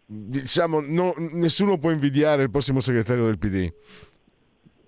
[0.06, 3.72] diciamo no, nessuno può invidiare il prossimo segretario del PD.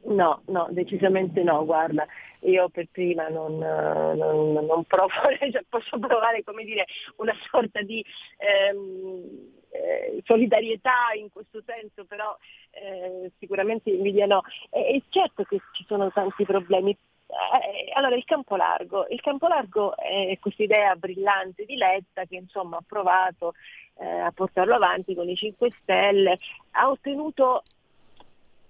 [0.07, 2.07] No, no, decisamente no, guarda,
[2.41, 5.09] io per prima non, non, non provo,
[5.51, 6.85] cioè posso provare come dire
[7.16, 8.05] una sorta di
[8.37, 9.22] ehm,
[9.70, 12.37] eh, solidarietà in questo senso, però
[12.74, 14.42] eh, sicuramente invidia no.
[14.70, 16.90] E, e, certo che ci sono tanti problemi.
[16.90, 22.36] Eh, allora il campo largo, il campo largo è questa idea brillante di Letta che
[22.36, 23.54] insomma ha provato
[23.98, 26.38] eh, a portarlo avanti con i 5 Stelle,
[26.72, 27.62] ha ottenuto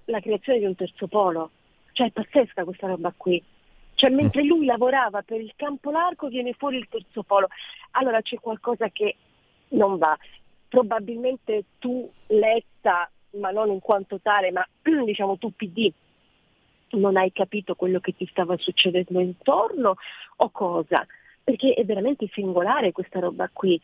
[0.07, 1.51] la creazione di un terzo polo,
[1.93, 3.43] cioè è pazzesca questa roba qui.
[3.95, 4.47] Cioè mentre mm.
[4.47, 7.49] lui lavorava per il campo largo viene fuori il terzo polo.
[7.93, 9.17] Allora c'è qualcosa che
[9.69, 10.17] non va
[10.75, 14.67] probabilmente tu Letta, ma non in quanto tale, ma
[15.05, 15.93] diciamo tu PD,
[16.91, 19.97] non hai capito quello che ti stava succedendo intorno
[20.37, 21.07] o cosa?
[21.43, 23.81] Perché è veramente singolare questa roba qui.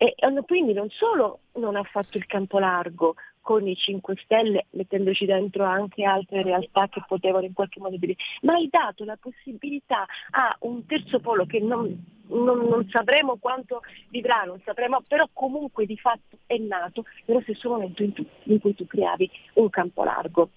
[0.00, 0.14] E
[0.46, 3.16] quindi non solo non ha fatto il campo largo,
[3.48, 8.14] con i 5 Stelle, mettendoci dentro anche altre realtà che potevano in qualche modo dire,
[8.42, 13.80] ma hai dato la possibilità a un terzo polo che non, non, non sapremo quanto
[14.10, 18.60] vivrà, non sapremo, però comunque di fatto è nato nello stesso momento in, tu, in
[18.60, 20.50] cui tu creavi un campo largo.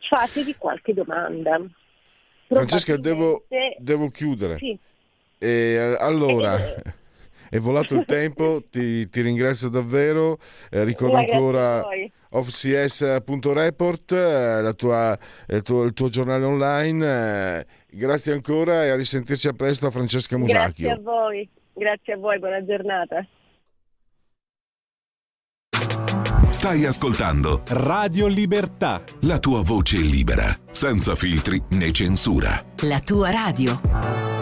[0.00, 1.58] Fatevi qualche domanda.
[2.48, 3.46] Francesca, devo,
[3.78, 4.58] devo chiudere.
[4.58, 4.78] Sì.
[5.38, 6.58] E, allora...
[6.58, 7.00] Eh,
[7.52, 10.38] è volato il tempo, ti, ti ringrazio davvero,
[10.70, 11.84] eh, ricordo ancora
[12.30, 19.48] offcs.report, eh, tua, il, tuo, il, tuo, giornale online, eh, grazie ancora e a risentirci
[19.48, 20.86] a presto a Francesca Musacchio.
[20.86, 23.26] Grazie a voi, grazie a voi, buona giornata.
[26.48, 29.02] Stai ascoltando Radio Libertà.
[29.22, 32.64] La tua voce libera, senza filtri né censura.
[32.84, 34.41] La tua radio.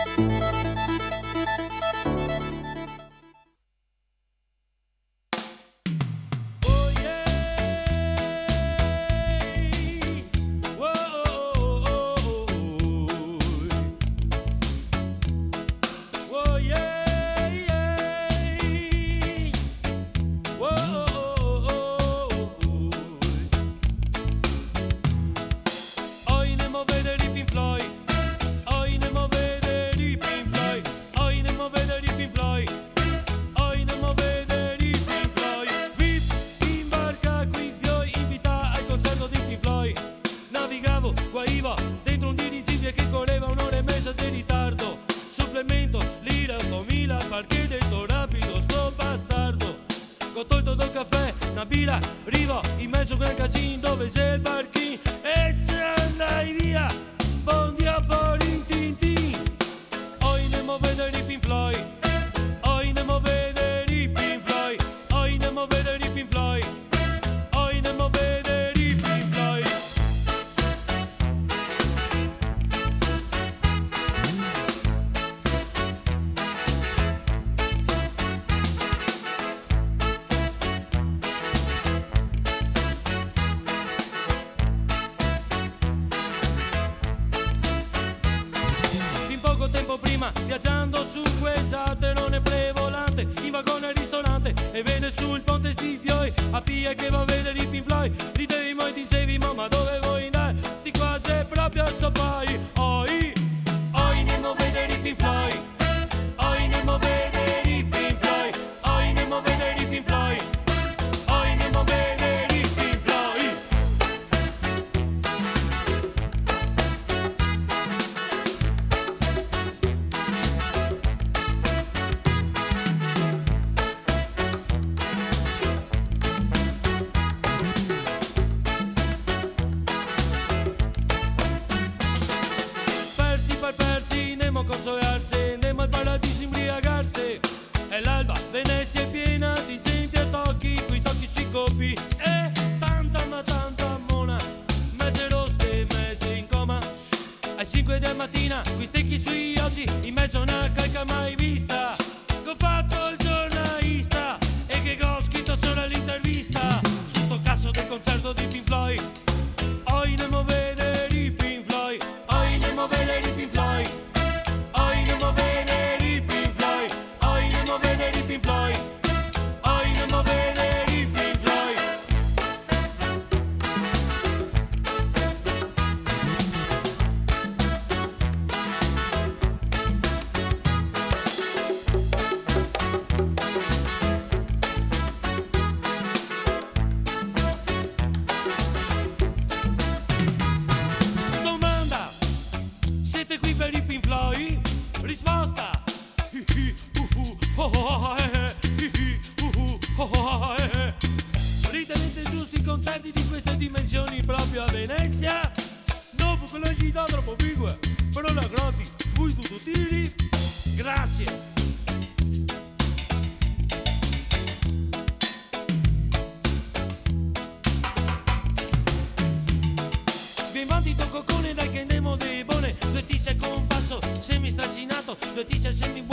[225.43, 226.10] 地下生命。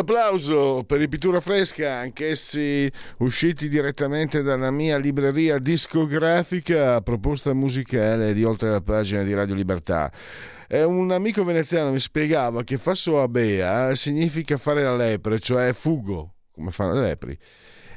[0.00, 8.42] Applauso per i Pittura Fresca, anch'essi usciti direttamente dalla mia libreria discografica, proposta musicale di
[8.42, 10.10] oltre la pagina di Radio Libertà.
[10.68, 16.34] Eh, un amico veneziano mi spiegava che fasso abea significa fare la lepre, cioè fugo,
[16.52, 17.38] come fanno le lepri.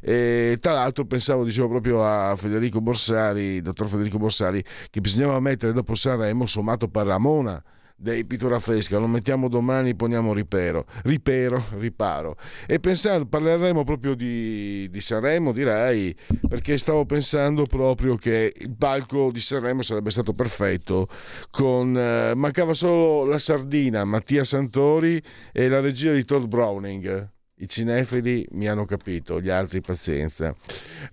[0.02, 5.74] E tra l'altro pensavo, dicevo proprio a Federico Borsari, dottor Federico Borsari, che bisognava mettere
[5.74, 7.64] dopo Sanremo sommato per Ramona
[8.04, 12.36] dei pittura fresca, lo mettiamo domani, poniamo ripero, ripero, riparo.
[12.68, 16.14] E pensando, parleremo proprio di, di, Sanremo, direi,
[16.50, 21.08] perché stavo pensando proprio che il palco di Sanremo sarebbe stato perfetto,
[21.50, 25.24] con, eh, mancava solo la sardina, Mattia Santori
[25.54, 27.33] e la regia di Todd Browning.
[27.64, 30.54] I cinefili mi hanno capito, gli altri pazienza.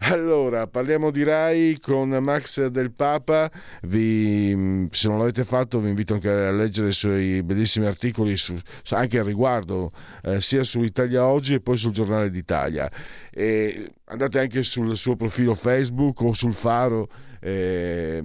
[0.00, 3.48] Allora, parliamo di Rai con Max del Papa.
[3.82, 8.58] Vi, se non l'avete fatto, vi invito anche a leggere i suoi bellissimi articoli su,
[8.88, 9.92] anche al riguardo,
[10.24, 12.90] eh, sia su Italia Oggi e poi sul Giornale d'Italia.
[13.30, 17.06] E andate anche sul suo profilo Facebook o sul Faro.
[17.40, 18.20] Eh,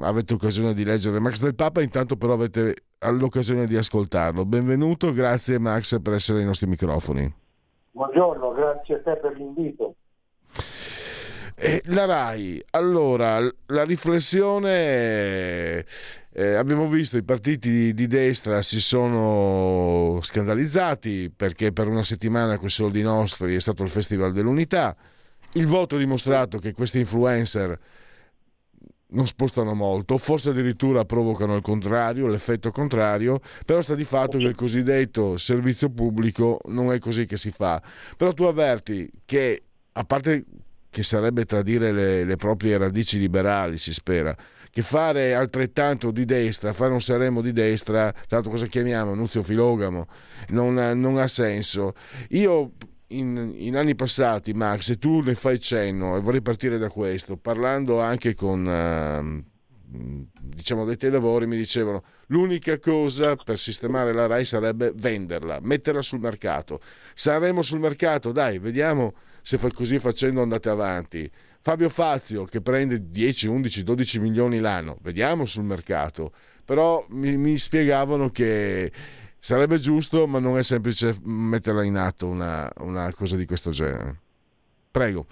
[0.00, 4.46] avete occasione di leggere Max del Papa, intanto però avete l'occasione di ascoltarlo.
[4.46, 7.42] Benvenuto, grazie Max per essere ai nostri microfoni.
[7.94, 9.94] Buongiorno, grazie a te per l'invito.
[11.54, 15.86] Eh, la RAI, allora, la riflessione,
[16.32, 22.56] eh, abbiamo visto i partiti di, di, destra si sono scandalizzati perché per una settimana
[22.56, 24.96] con i soldi nostri è stato il Festival dell'Unità,
[25.52, 27.78] il voto ha dimostrato che questi influencer
[29.14, 34.44] non spostano molto, forse addirittura provocano il contrario, l'effetto contrario, però sta di fatto che
[34.44, 37.82] il cosiddetto servizio pubblico non è così che si fa.
[38.16, 39.62] Però tu avverti che,
[39.92, 40.44] a parte
[40.90, 44.36] che sarebbe tradire le, le proprie radici liberali, si spera,
[44.70, 50.06] che fare altrettanto di destra, fare un Sanremo di destra, tanto cosa chiamiamo, Nuzio Filogamo,
[50.48, 51.94] non, non ha senso.
[52.30, 52.72] Io
[53.18, 57.36] in, in, anni passati, Max, e tu ne fai cenno, e vorrei partire da questo,
[57.36, 59.52] parlando anche con uh,
[59.94, 66.20] diciamo dei lavori, mi dicevano l'unica cosa per sistemare la RAI sarebbe venderla, metterla sul
[66.20, 66.80] mercato.
[67.14, 71.30] Saremo sul mercato, dai, vediamo se così facendo andate avanti.
[71.60, 76.32] Fabio Fazio che prende 10, 11, 12 milioni l'anno, vediamo sul mercato.
[76.64, 78.90] Però mi, mi spiegavano che
[79.44, 84.16] Sarebbe giusto, ma non è semplice metterla in atto una, una cosa di questo genere.
[84.90, 85.26] Prego.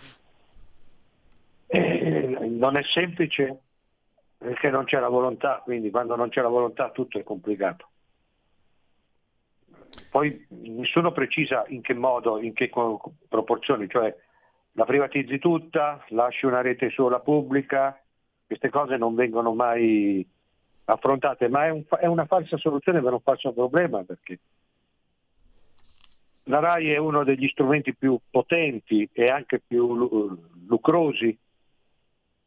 [1.67, 3.59] Eh, non è semplice
[4.37, 7.89] perché non c'è la volontà, quindi quando non c'è la volontà tutto è complicato.
[10.11, 12.71] Poi nessuno precisa in che modo, in che
[13.31, 14.15] proporzioni, cioè
[14.73, 17.99] la privatizzi tutta, lasci una rete sola pubblica,
[18.47, 20.29] queste cose non vengono mai
[20.85, 24.39] affrontate, ma è, un, è una falsa soluzione per un falso problema perché
[26.45, 31.39] la RAI è uno degli strumenti più potenti e anche più lucrosi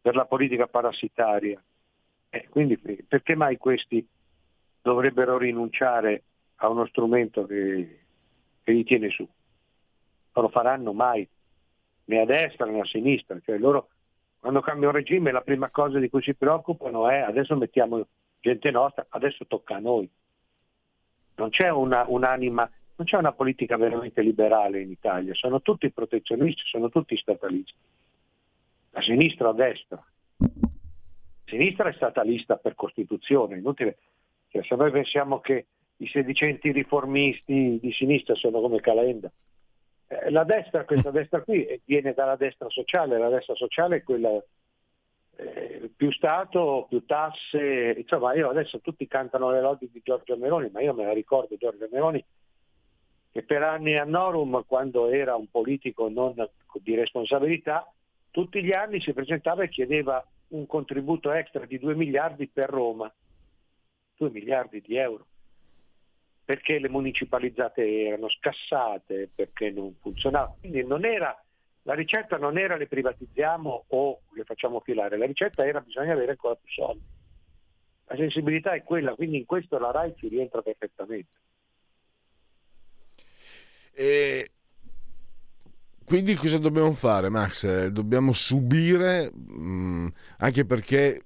[0.01, 1.61] per la politica parassitaria.
[2.29, 4.05] Eh, quindi perché mai questi
[4.81, 6.23] dovrebbero rinunciare
[6.55, 7.99] a uno strumento che,
[8.61, 9.27] che li tiene su?
[10.33, 11.27] Non lo faranno mai,
[12.05, 13.39] né a destra né a sinistra.
[13.39, 13.87] Cioè loro
[14.39, 18.05] quando cambia un regime la prima cosa di cui si preoccupano è adesso mettiamo
[18.45, 20.07] gente nostra, adesso tocca a noi.
[21.37, 26.61] Non c'è una, un'anima, non c'è una politica veramente liberale in Italia, sono tutti protezionisti,
[26.65, 27.73] sono tutti statalisti.
[28.91, 29.97] A sinistra a destra.
[29.97, 30.69] A
[31.45, 33.97] sinistra è statalista per Costituzione, inutile.
[34.49, 35.65] Cioè, se noi pensiamo che
[35.97, 39.31] i sedicenti riformisti di sinistra sono come Calenda,
[40.07, 44.39] eh, la destra, questa destra qui, viene dalla destra sociale, la destra sociale è quella
[45.37, 50.69] eh, più Stato, più tasse, insomma io adesso tutti cantano le lodi di Giorgio Meloni,
[50.71, 52.23] ma io me la ricordo Giorgio Meloni
[53.35, 56.35] che per anni a Norum, quando era un politico non
[56.75, 57.85] di responsabilità,
[58.31, 63.13] tutti gli anni si presentava e chiedeva un contributo extra di 2 miliardi per Roma,
[64.15, 65.25] 2 miliardi di euro,
[66.45, 70.55] perché le municipalizzate erano scassate, perché non funzionava.
[70.57, 71.37] Quindi non era
[71.85, 76.31] la ricetta non era le privatizziamo o le facciamo filare, la ricetta era bisogna avere
[76.31, 77.03] ancora più soldi.
[78.07, 81.29] La sensibilità è quella, quindi in questo la RAI ci rientra perfettamente.
[83.93, 84.51] E
[86.05, 87.87] quindi cosa dobbiamo fare, Max?
[87.87, 90.07] Dobbiamo subire, mm,
[90.39, 91.23] anche perché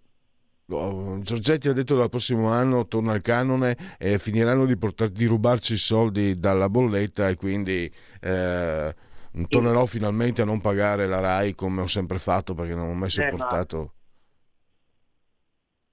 [0.68, 5.08] oh, Giorgetti ha detto che dal prossimo anno torna al canone e finiranno di, portar,
[5.08, 7.90] di rubarci i soldi dalla bolletta e quindi...
[8.20, 9.08] Eh,
[9.48, 13.10] tornerò finalmente a non pagare la RAI come ho sempre fatto perché non ho mai
[13.10, 13.82] sopportato.
[13.82, 13.90] Eh,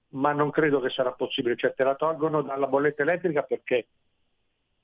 [0.09, 0.29] ma...
[0.29, 0.31] ma...
[0.33, 3.87] non credo che sarà possibile, cioè te la tolgono dalla bolletta elettrica perché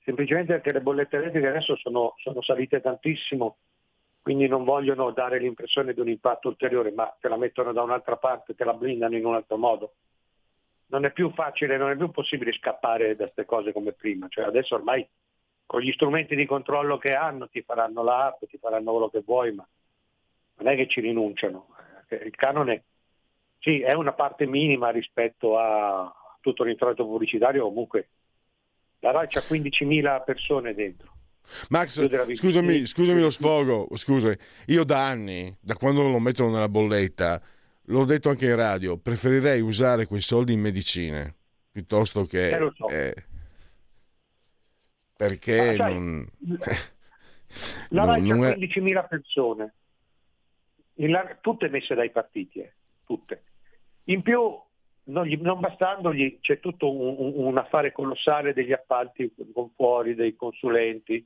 [0.03, 3.57] semplicemente perché le bollette elettriche adesso sono, sono salite tantissimo,
[4.21, 8.17] quindi non vogliono dare l'impressione di un impatto ulteriore, ma te la mettono da un'altra
[8.17, 9.93] parte, te la blindano in un altro modo.
[10.87, 14.27] Non è più facile, non è più possibile scappare da queste cose come prima.
[14.29, 15.05] Cioè adesso ormai
[15.65, 19.53] con gli strumenti di controllo che hanno ti faranno l'app, ti faranno quello che vuoi,
[19.53, 19.67] ma
[20.55, 21.67] non è che ci rinunciano.
[22.09, 22.83] Il canone
[23.59, 28.09] sì, è una parte minima rispetto a tutto l'introito pubblicitario, comunque
[28.99, 31.11] la RAI c'ha 15.000 persone dentro.
[31.69, 32.01] Max,
[32.35, 34.33] scusami, scusami lo sfogo, scusa,
[34.67, 37.41] io da anni, da quando lo mettono nella bolletta,
[37.85, 41.35] l'ho detto anche in radio, preferirei usare quei soldi in medicine
[41.71, 42.49] piuttosto che...
[42.49, 42.87] Eh, lo so.
[42.87, 43.13] eh,
[45.15, 46.29] perché sai, non...
[47.89, 49.73] La RAI non è- 15.000 persone,
[50.95, 52.73] la- tutte messe dai partiti, eh,
[53.05, 53.43] tutte.
[54.05, 54.59] In più,
[55.05, 60.15] non, gli- non bastandogli, c'è tutto un, un- un affare colossale degli appalti con fuori,
[60.15, 61.25] dei consulenti,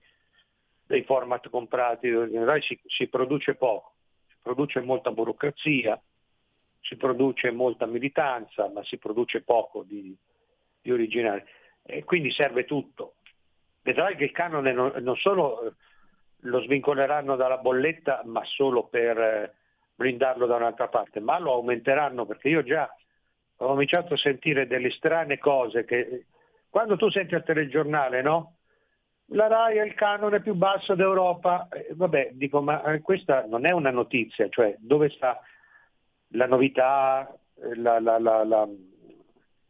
[0.85, 2.07] dei format comprati.
[2.07, 3.93] In RAI si, si produce poco,
[4.27, 6.01] si produce molta burocrazia,
[6.81, 10.15] si produce molta militanza, ma si produce poco di,
[10.81, 11.45] di originale.
[11.83, 13.15] E quindi serve tutto.
[13.87, 15.71] Vedrai che il canone non, non solo eh,
[16.41, 19.53] lo svincoleranno dalla bolletta, ma solo per eh,
[19.95, 22.93] blindarlo da un'altra parte, ma lo aumenteranno perché io già
[23.59, 26.25] ho cominciato a sentire delle strane cose che
[26.69, 28.55] quando tu senti al telegiornale, no?
[29.27, 33.65] La RAI è il canone più basso d'Europa, Eh, vabbè, dico, ma eh, questa non
[33.65, 35.39] è una notizia, cioè dove sta
[36.31, 37.33] la novità,
[37.75, 38.67] la- la- la-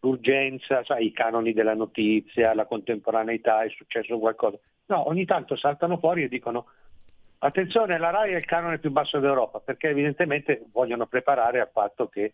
[0.07, 4.57] l'urgenza, sai, i canoni della notizia, la contemporaneità, è successo qualcosa.
[4.87, 6.67] No, ogni tanto saltano fuori e dicono
[7.39, 12.07] attenzione, la RAI è il canone più basso d'Europa, perché evidentemente vogliono preparare al fatto
[12.07, 12.33] che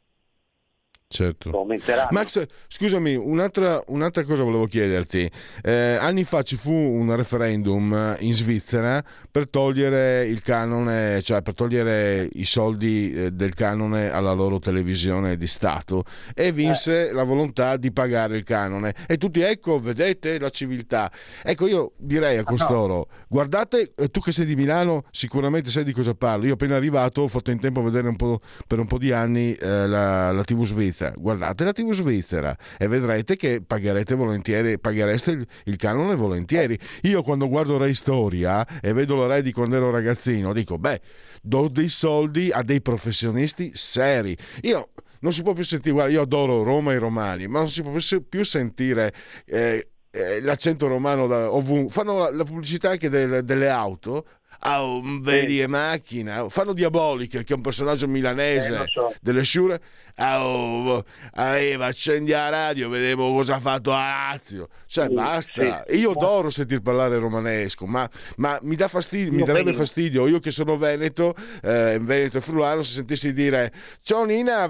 [1.13, 1.51] Certo.
[1.51, 2.07] aumenteranno.
[2.09, 5.29] Max, scusami, un'altra, un'altra cosa volevo chiederti.
[5.61, 11.43] Eh, anni fa ci fu un referendum eh, in Svizzera per togliere il canone, cioè
[11.43, 16.03] per togliere i soldi eh, del canone alla loro televisione di Stato
[16.33, 18.95] e vinse la volontà di pagare il canone.
[19.05, 21.11] E tutti, ecco, vedete la civiltà.
[21.43, 25.93] Ecco, io direi a costoro, guardate, eh, tu che sei di Milano sicuramente sai di
[25.93, 26.47] cosa parlo.
[26.47, 29.11] Io appena arrivato ho fatto in tempo a vedere un po', per un po' di
[29.11, 31.02] anni eh, la, la TV svizzera.
[31.11, 36.77] Guardate la TV svizzera e vedrete che pagherete volentieri, paghereste il, il canone volentieri.
[37.03, 41.01] Io quando guardo Rai Storia e vedo la Rai di quando ero ragazzino, dico, beh,
[41.41, 44.35] do dei soldi a dei professionisti seri.
[44.61, 44.89] Io
[45.19, 47.81] non si può più sentire, guarda, io adoro Roma e i romani, ma non si
[47.81, 49.13] può più- più sentire
[49.45, 51.91] eh, eh, l'accento romano da ovunque.
[51.91, 54.25] Fanno la, la pubblicità anche del- delle auto.
[54.65, 54.81] Ah,
[55.19, 59.13] vedi e macchina, fanno Diabolica che è un personaggio milanese Eh, so.
[59.19, 59.81] delle sciure.
[60.15, 61.03] Ah, oh,
[61.35, 63.97] Eva, accendi la radio, vedremo cosa ha fatto a
[64.31, 64.69] Lazio.
[64.85, 65.83] Cioè, Sì, basta.
[65.89, 65.97] sì.
[65.97, 69.77] Io adoro sentir parlare romanesco, ma, ma mi dà fastidio, mi darebbe prima.
[69.79, 70.27] fastidio.
[70.27, 73.69] Io che sono veneto, eh, veneto e friulano, se sentissi dire
[74.01, 74.69] Ciao Nina,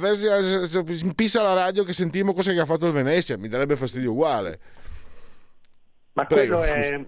[1.13, 4.59] pisa la radio che sentiamo cosa che ha fatto il Venezia, mi darebbe fastidio uguale.
[6.13, 6.87] Ma Prego, quello scusa.
[6.89, 7.05] è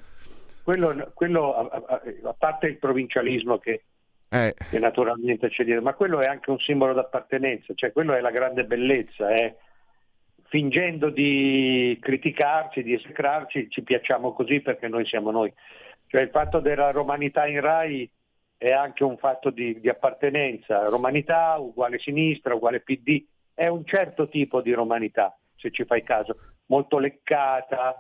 [0.66, 3.84] quello, quello a, a- a parte il provincialismo che,
[4.32, 8.20] Eh, che naturalmente c'è dietro, ma quello è anche un simbolo d'appartenenza, cioè quello è
[8.20, 9.55] la grande bellezza, è
[10.47, 15.53] fingendo di criticarci, di esecrarci, ci piacciamo così perché noi siamo noi.
[16.07, 18.09] Cioè il fatto della romanità in Rai
[18.57, 24.28] è anche un fatto di, di appartenenza, romanità uguale sinistra, uguale PD, è un certo
[24.30, 26.38] tipo di romanità, se ci fai caso,
[26.68, 27.95] molto leccata,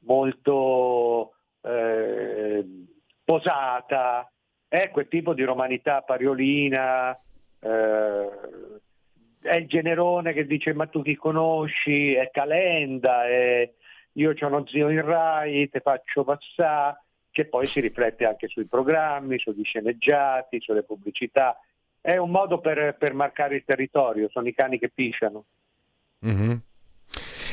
[0.00, 1.35] molto
[1.66, 2.64] eh,
[3.24, 4.30] posata,
[4.68, 7.18] è quel tipo di romanità pariolina,
[7.60, 8.28] eh,
[9.40, 13.70] è il generone che dice ma tu chi conosci, è Calenda, è
[14.12, 18.64] io ho uno zio in Rai, te faccio passare, che poi si riflette anche sui
[18.64, 21.60] programmi, sugli sceneggiati, sulle pubblicità.
[22.00, 25.44] È un modo per, per marcare il territorio, sono i cani che pisciano.
[26.20, 26.62] mhm.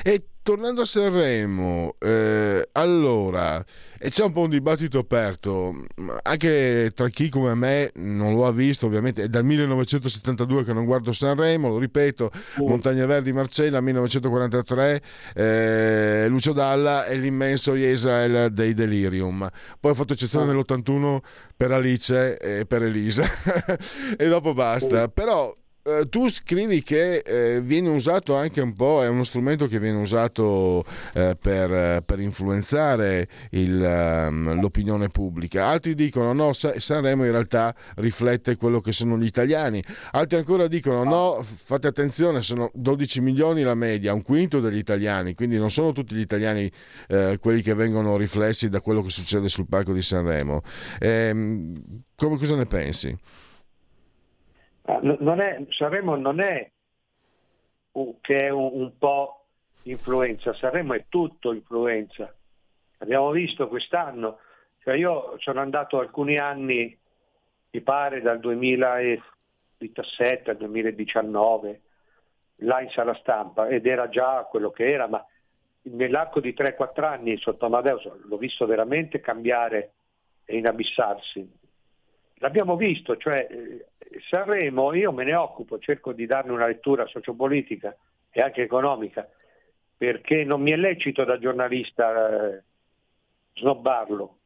[0.06, 3.64] E tornando a Sanremo, eh, allora,
[3.98, 8.52] c'è un po' un dibattito aperto, ma anche tra chi come me non lo ha
[8.52, 15.02] visto, ovviamente è dal 1972 che non guardo Sanremo, lo ripeto, Montagna Verdi Marcella 1943,
[15.36, 19.50] eh, Lucio Dalla e l'immenso Israel dei Delirium.
[19.80, 21.20] Poi ho fatto eccezione nell'81
[21.56, 23.24] per Alice e per Elisa
[24.18, 25.08] e dopo basta.
[25.08, 29.80] Però eh, tu scrivi che eh, viene usato anche un po', è uno strumento che
[29.80, 35.68] viene usato eh, per, per, influenzare il, um, l'opinione pubblica.
[35.68, 39.84] Altri dicono no, Sanremo in realtà riflette quello che sono gli italiani.
[40.12, 45.34] Altri ancora dicono no, fate attenzione, sono 12 milioni la media, un quinto degli italiani,
[45.34, 46.72] quindi non sono tutti gli italiani
[47.10, 50.62] eh, quelli che vengono riflessi da quello che succede sul palco di Sanremo.
[51.00, 51.74] Ehm,
[52.16, 53.18] come, cosa ne pensi?
[54.86, 56.70] Ah, non è, Sanremo non è
[58.22, 59.46] che è un, un po'
[59.84, 62.34] influenza, Sanremo è tutto influenza.
[63.00, 64.40] Abbiamo visto quest'anno,
[64.80, 66.98] cioè io sono andato alcuni anni,
[67.72, 71.82] mi pare dal 2017 al 2019,
[72.58, 75.26] là in sala stampa ed era già quello che era, ma
[75.84, 79.94] nell'arco di 3-4 anni sotto Amadeus l'ho visto veramente cambiare
[80.46, 81.62] e inabissarsi.
[82.44, 83.86] L'abbiamo visto, cioè eh,
[84.28, 87.96] Sanremo io me ne occupo, cerco di darne una lettura sociopolitica
[88.30, 89.26] e anche economica,
[89.96, 92.64] perché non mi è lecito da giornalista eh,
[93.54, 94.40] snobbarlo.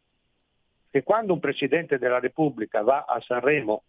[0.92, 3.82] Che quando un Presidente della Repubblica va a Sanremo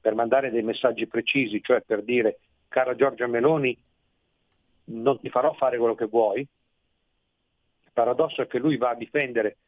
[0.00, 2.38] per mandare dei messaggi precisi, cioè per dire
[2.68, 3.78] cara Giorgia Meloni
[4.84, 9.58] non ti farò fare quello che vuoi, il paradosso è che lui va a difendere,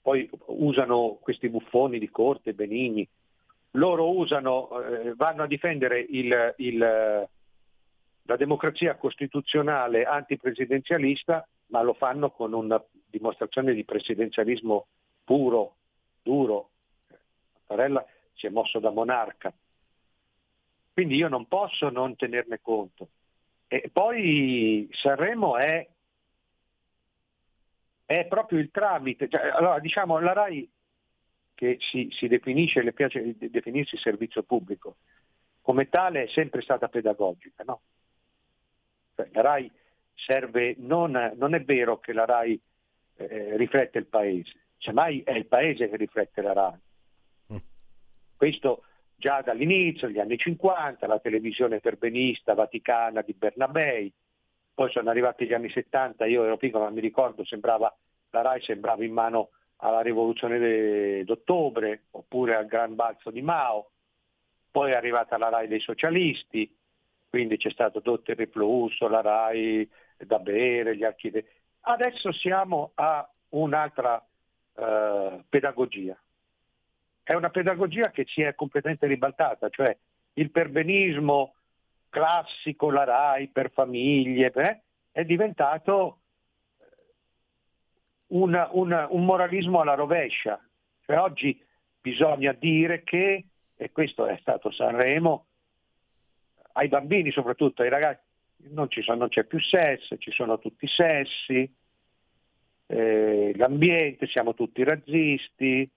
[0.00, 3.08] poi usano questi buffoni di corte, Benigni,
[3.76, 12.30] loro usano, eh, vanno a difendere il, il, la democrazia costituzionale antipresidenzialista, ma lo fanno
[12.30, 14.86] con una dimostrazione di presidenzialismo
[15.24, 15.76] puro,
[16.22, 16.70] duro.
[17.66, 18.04] Mattarella
[18.34, 19.52] si è mosso da monarca.
[20.92, 23.08] Quindi io non posso non tenerne conto.
[23.68, 25.86] E poi Sanremo è,
[28.06, 29.28] è proprio il tramite.
[29.28, 30.68] Cioè, allora, diciamo, la RAI
[31.56, 34.98] che si, si definisce, le piace definirsi servizio pubblico,
[35.62, 37.64] come tale è sempre stata pedagogica.
[37.64, 37.80] No?
[39.16, 39.72] Cioè, la RAI
[40.14, 42.60] serve, non, non, è vero che la RAI
[43.16, 46.80] eh, riflette il paese, semmai è il paese che riflette la RAI.
[47.54, 47.56] Mm.
[48.36, 48.84] Questo
[49.16, 54.12] già dall'inizio, negli anni 50, la televisione perbenista vaticana di Bernabei,
[54.74, 57.96] poi sono arrivati gli anni 70, io ero piccolo ma mi ricordo, sembrava,
[58.28, 63.90] la RAI sembrava in mano alla rivoluzione d'ottobre oppure al gran balzo di Mao,
[64.70, 66.74] poi è arrivata la RAI dei socialisti,
[67.28, 69.88] quindi c'è stato tutto il riflusso, la RAI
[70.18, 71.44] da bere, gli archivi.
[71.80, 74.22] Adesso siamo a un'altra
[74.74, 76.16] eh, pedagogia.
[77.22, 79.96] È una pedagogia che si è completamente ribaltata, cioè
[80.34, 81.54] il perbenismo
[82.08, 84.80] classico, la RAI per famiglie, eh,
[85.10, 86.18] è diventato
[88.28, 90.60] una, una, un moralismo alla rovescia.
[91.04, 91.62] Cioè, oggi
[92.00, 93.44] bisogna dire che,
[93.76, 95.46] e questo è stato Sanremo,
[96.72, 98.24] ai bambini soprattutto, ai ragazzi,
[98.70, 101.74] non, sono, non c'è più sesso, ci sono tutti i sessi,
[102.86, 105.90] eh, l'ambiente, siamo tutti razzisti,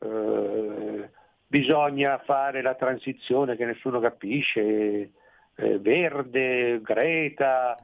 [0.00, 1.10] eh,
[1.46, 5.10] bisogna fare la transizione che nessuno capisce,
[5.54, 7.76] eh, verde, Greta,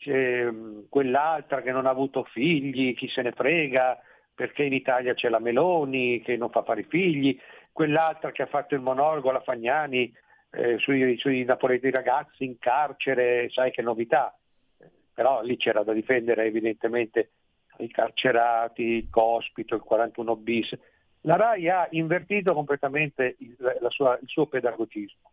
[0.00, 4.00] c'è mm, quell'altra che non ha avuto figli, chi se ne frega,
[4.34, 7.38] perché in Italia c'è la Meloni che non fa fare figli,
[7.70, 10.10] quell'altra che ha fatto il monologo, la Fagnani,
[10.52, 14.34] eh, sui, sui napoletani ragazzi in carcere, sai che novità.
[15.12, 17.32] Però lì c'era da difendere evidentemente
[17.78, 20.78] i carcerati, il cospito, il 41 bis.
[21.22, 23.54] La RAI ha invertito completamente il,
[23.88, 25.30] sua, il suo pedagogismo.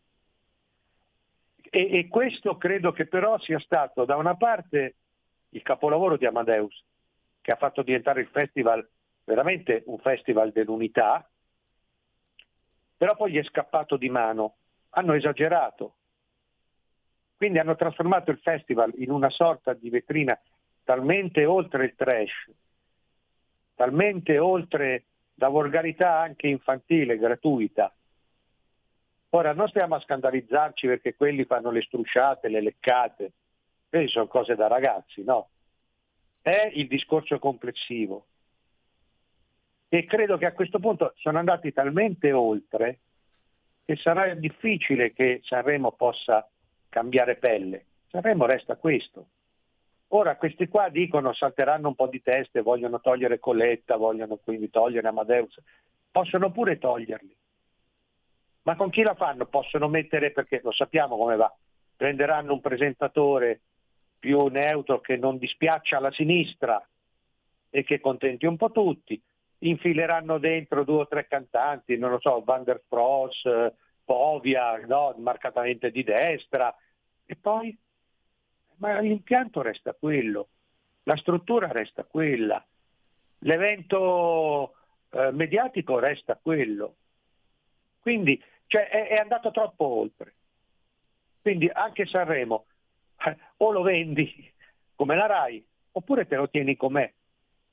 [1.69, 4.95] E, e questo credo che però sia stato da una parte
[5.49, 6.83] il capolavoro di Amadeus,
[7.41, 8.87] che ha fatto diventare il festival
[9.23, 11.29] veramente un festival dell'unità,
[12.95, 14.55] però poi gli è scappato di mano,
[14.91, 15.95] hanno esagerato,
[17.35, 20.39] quindi hanno trasformato il festival in una sorta di vetrina
[20.83, 22.49] talmente oltre il trash,
[23.75, 27.93] talmente oltre la volgarità anche infantile, gratuita,
[29.31, 33.31] Ora non stiamo a scandalizzarci perché quelli fanno le strusciate, le leccate,
[33.89, 35.49] queste sono cose da ragazzi, no?
[36.41, 38.25] È il discorso complessivo.
[39.89, 42.99] E credo che a questo punto sono andati talmente oltre
[43.85, 46.47] che sarà difficile che Sanremo possa
[46.89, 47.85] cambiare pelle.
[48.09, 49.27] Sanremo resta questo.
[50.09, 55.07] Ora questi qua dicono salteranno un po' di teste, vogliono togliere Coletta, vogliono quindi togliere
[55.07, 55.59] Amadeus.
[56.11, 57.36] Possono pure toglierli
[58.67, 59.45] ma con chi la fanno?
[59.45, 61.49] Possono mettere, perché lo sappiamo come va,
[61.95, 63.61] prenderanno un presentatore
[64.19, 66.85] più neutro che non dispiaccia alla sinistra
[67.69, 69.21] e che contenti un po' tutti,
[69.59, 73.73] infileranno dentro due o tre cantanti, non lo so, Van der Frost,
[74.03, 75.15] Povia, no?
[75.17, 76.75] marcatamente di destra,
[77.25, 77.77] e poi
[78.79, 80.49] ma l'impianto resta quello,
[81.03, 82.61] la struttura resta quella,
[83.39, 84.75] l'evento
[85.11, 86.95] eh, mediatico resta quello.
[87.99, 90.33] Quindi cioè, è, è, andato troppo oltre.
[91.41, 92.65] Quindi anche Sanremo
[93.25, 94.53] eh, o lo vendi
[94.95, 97.11] come la RAI oppure te lo tieni com'è,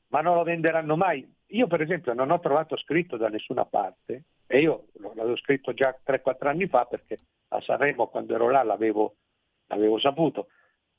[0.09, 1.31] ma non lo venderanno mai.
[1.49, 5.97] Io per esempio non ho trovato scritto da nessuna parte, e io l'avevo scritto già
[6.05, 9.17] 3-4 anni fa perché a Sanremo quando ero là l'avevo,
[9.67, 10.49] l'avevo saputo,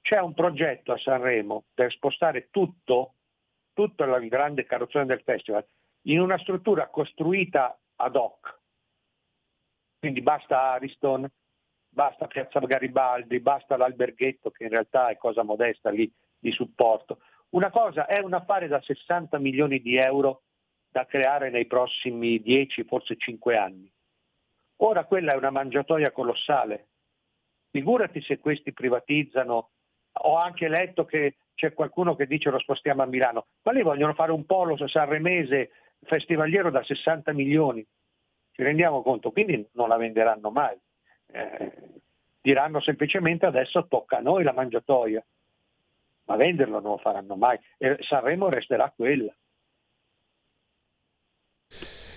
[0.02, 3.14] c'è un progetto a Sanremo per spostare tutto,
[3.74, 5.66] tutto il grande carrozzone del festival,
[6.04, 8.60] in una struttura costruita ad hoc.
[10.06, 11.28] Quindi basta Ariston,
[11.90, 17.22] basta Piazza Garibaldi, basta l'alberghetto che in realtà è cosa modesta lì di supporto.
[17.54, 20.44] Una cosa è un affare da 60 milioni di euro
[20.92, 23.92] da creare nei prossimi 10, forse 5 anni.
[24.84, 26.90] Ora quella è una mangiatoia colossale.
[27.72, 29.72] Figurati se questi privatizzano
[30.12, 34.14] ho anche letto che c'è qualcuno che dice lo spostiamo a Milano, ma lì vogliono
[34.14, 35.72] fare un polo sanremese
[36.04, 37.84] festivaliero da 60 milioni,
[38.56, 40.78] ci rendiamo conto, quindi non la venderanno mai.
[41.28, 41.74] Eh,
[42.42, 45.24] diranno semplicemente adesso tocca a noi la mangiatoia,
[46.26, 49.36] ma venderlo non lo faranno mai e Sanremo resterà quella.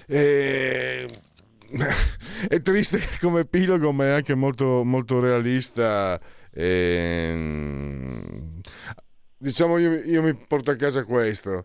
[0.06, 1.06] Eh,
[2.48, 6.18] è triste come epilogo, ma è anche molto, molto realista
[6.60, 8.60] Ehm,
[9.36, 11.64] diciamo io, io, mi porto a casa questo.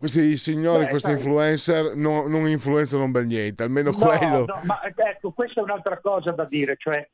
[0.00, 4.44] Questi signori, Beh, questi sai, influencer no, non influenzano un bel niente, almeno no, quello.
[4.46, 7.06] No, ma ecco, questa è un'altra cosa da dire, cioè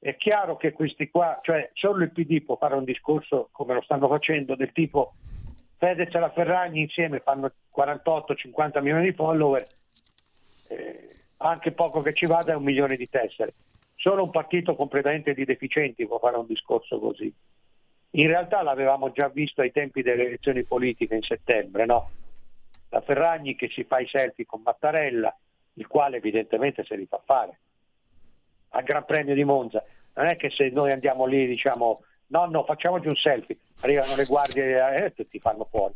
[0.00, 3.82] è chiaro che questi qua, cioè solo il PD può fare un discorso come lo
[3.82, 5.14] stanno facendo del tipo
[5.78, 9.64] Fedez e la Ferragni insieme fanno 48-50 milioni di follower,
[10.66, 13.54] eh, anche poco che ci vada è un milione di tessere.
[13.94, 17.32] Solo un partito completamente di deficienti può fare un discorso così.
[18.14, 22.10] In realtà l'avevamo già visto ai tempi delle elezioni politiche in settembre, no?
[22.92, 25.34] La Ferragni che si fa i selfie con Mattarella,
[25.74, 27.58] il quale evidentemente se li fa fare.
[28.70, 29.82] Al Gran Premio di Monza.
[30.14, 34.14] Non è che se noi andiamo lì e diciamo no, no, facciamoci un selfie, arrivano
[34.14, 35.94] le guardie e ti fanno fuori.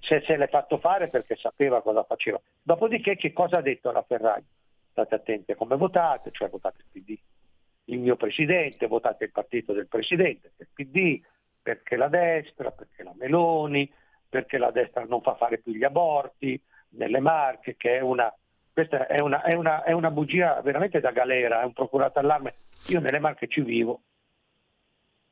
[0.00, 2.40] Se se l'è fatto fare perché sapeva cosa faceva.
[2.62, 4.46] Dopodiché che cosa ha detto la Ferragni?
[4.90, 7.18] state attenti a come votate, cioè votate il PD.
[7.84, 11.20] Il mio presidente, votate il partito del presidente, il PD,
[11.62, 13.90] perché la destra, perché la Meloni,
[14.30, 16.58] perché la destra non fa fare più gli aborti,
[16.90, 18.32] nelle marche, che è una,
[18.72, 22.54] questa è una, è una, è una bugia veramente da galera, è un procurato allarme.
[22.86, 24.00] Io nelle marche ci vivo,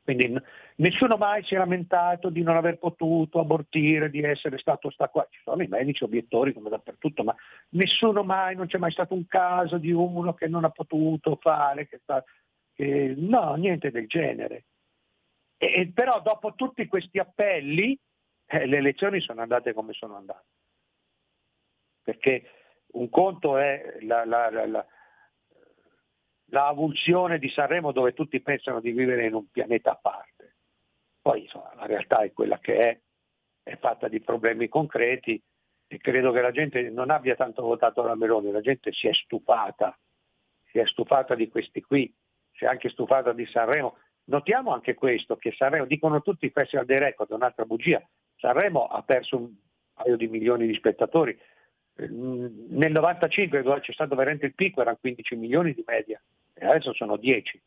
[0.08, 0.34] quindi
[0.76, 5.26] nessuno mai si è lamentato di non aver potuto abortire, di essere stato sta qua.
[5.28, 7.36] Ci sono i medici obiettori come dappertutto, ma
[7.70, 11.88] nessuno mai, non c'è mai stato un caso di uno che non ha potuto fare,
[11.88, 12.24] che sta,
[12.72, 14.64] che, no, niente del genere.
[15.58, 17.98] E, però dopo tutti questi appelli
[18.48, 20.46] eh, le elezioni sono andate come sono andate.
[22.02, 22.50] Perché
[22.92, 24.86] un conto è la, la, la,
[26.46, 30.56] la avulsione di Sanremo dove tutti pensano di vivere in un pianeta a parte.
[31.20, 33.00] Poi insomma, la realtà è quella che è,
[33.62, 35.42] è fatta di problemi concreti
[35.86, 39.12] e credo che la gente non abbia tanto votato la Meloni, la gente si è
[39.12, 39.98] stufata,
[40.64, 42.14] si è stufata di questi qui,
[42.52, 43.98] si è anche stufata di Sanremo.
[44.24, 48.02] Notiamo anche questo, che Sanremo, dicono tutti i festival dei record, un'altra bugia,
[48.39, 49.55] Sanremo ha perso un
[49.94, 51.39] paio di milioni di spettatori,
[52.06, 56.23] nel 95 dove c'è stato veramente il picco erano 15 milioni di media
[56.55, 57.60] e adesso sono 10.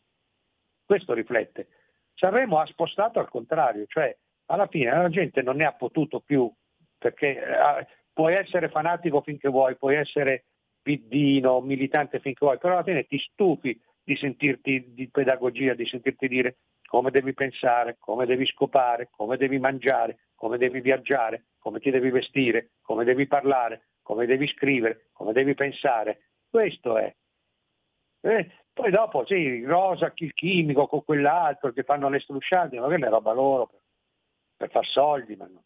[0.85, 1.68] Questo riflette.
[2.14, 4.15] Sanremo ha spostato al contrario, cioè
[4.45, 6.52] alla fine la gente non ne ha potuto più,
[6.98, 10.45] perché eh, puoi essere fanatico finché vuoi, puoi essere
[10.81, 16.27] piddino, militante finché vuoi, però alla fine ti stufi di sentirti di pedagogia, di sentirti
[16.27, 21.91] dire come devi pensare, come devi scopare, come devi mangiare, come devi viaggiare, come ti
[21.91, 26.31] devi vestire, come devi parlare, come devi scrivere, come devi pensare.
[26.49, 27.15] Questo è.
[28.22, 33.05] Eh, poi dopo sì, Rosa, il chimico con quell'altro che fanno le strusciate, ma quella
[33.05, 33.81] è roba loro per,
[34.57, 35.63] per far soldi, ma no.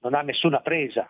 [0.00, 1.08] non ha nessuna presa.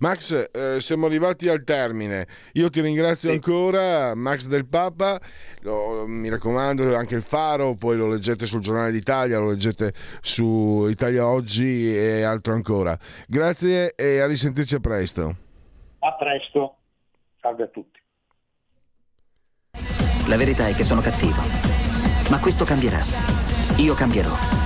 [0.00, 2.26] Max, eh, siamo arrivati al termine.
[2.52, 3.34] Io ti ringrazio sì.
[3.34, 5.20] ancora, Max del Papa.
[5.60, 10.86] Lo, mi raccomando, anche il Faro, poi lo leggete sul giornale d'Italia, lo leggete su
[10.88, 12.96] Italia Oggi e altro ancora.
[13.26, 15.36] Grazie e a risentirci a presto.
[16.00, 16.76] A presto.
[17.40, 18.00] Salve a tutti.
[20.28, 21.40] La verità è che sono cattivo.
[22.30, 23.02] Ma questo cambierà.
[23.76, 24.65] Io cambierò.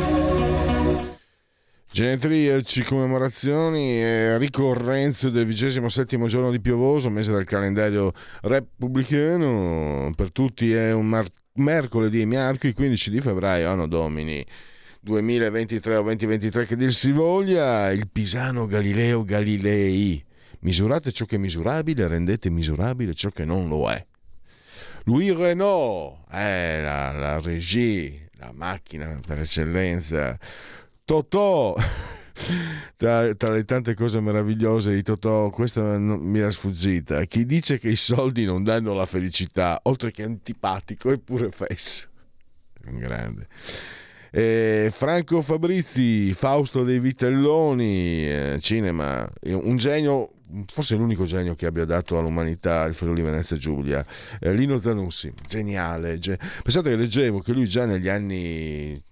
[1.93, 8.13] Genetriaci, commemorazioni e ricorrenze del vigesimo settimo giorno di piovoso, mese del calendario
[8.43, 10.09] repubblicano.
[10.15, 14.41] Per tutti è un mar- mercoledì miarco, il 15 di febbraio, anno domini
[15.01, 20.23] 2023 o 2023 che dir si voglia, il Pisano Galileo Galilei.
[20.59, 24.05] Misurate ciò che è misurabile, rendete misurabile ciò che non lo è.
[25.03, 30.37] Louis Renault, eh, la, la regie, la macchina per eccellenza.
[31.11, 31.75] Totò,
[32.95, 37.25] tra, tra, le tante cose meravigliose di Totò, questa non, mi era sfuggita.
[37.25, 42.07] Chi dice che i soldi non danno la felicità, oltre che antipatico, è pure fesso.
[42.85, 43.47] Un grande.
[44.31, 50.31] Eh, Franco Fabrizi, Fausto dei Vitelloni, eh, cinema, un genio,
[50.71, 54.05] forse l'unico genio che abbia dato all'umanità il Friuli Venezia Giulia,
[54.39, 56.19] eh, Lino Zanussi, geniale.
[56.19, 59.03] Ge- Pensate che leggevo che lui già negli anni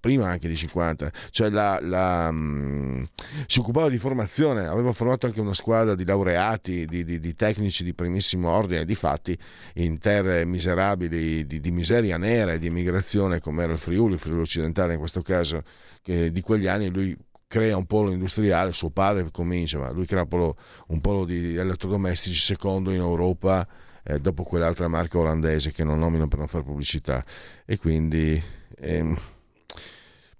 [0.00, 3.08] prima anche di 50, cioè la, la, mh,
[3.46, 7.84] si occupava di formazione, aveva formato anche una squadra di laureati, di, di, di tecnici
[7.84, 9.36] di primissimo ordine, di fatti
[9.74, 14.18] in terre miserabili, di, di miseria nera e di immigrazione come era il Friuli, il
[14.18, 15.62] Friuli occidentale in questo caso,
[16.02, 17.16] di quegli anni lui
[17.52, 20.56] crea un polo industriale, suo padre comincia, ma lui crea un polo,
[20.86, 23.68] un polo di elettrodomestici secondo in Europa,
[24.04, 27.22] eh, dopo quell'altra marca olandese che non nomino per non fare pubblicità.
[27.66, 28.42] E quindi...
[28.78, 29.18] Ehm,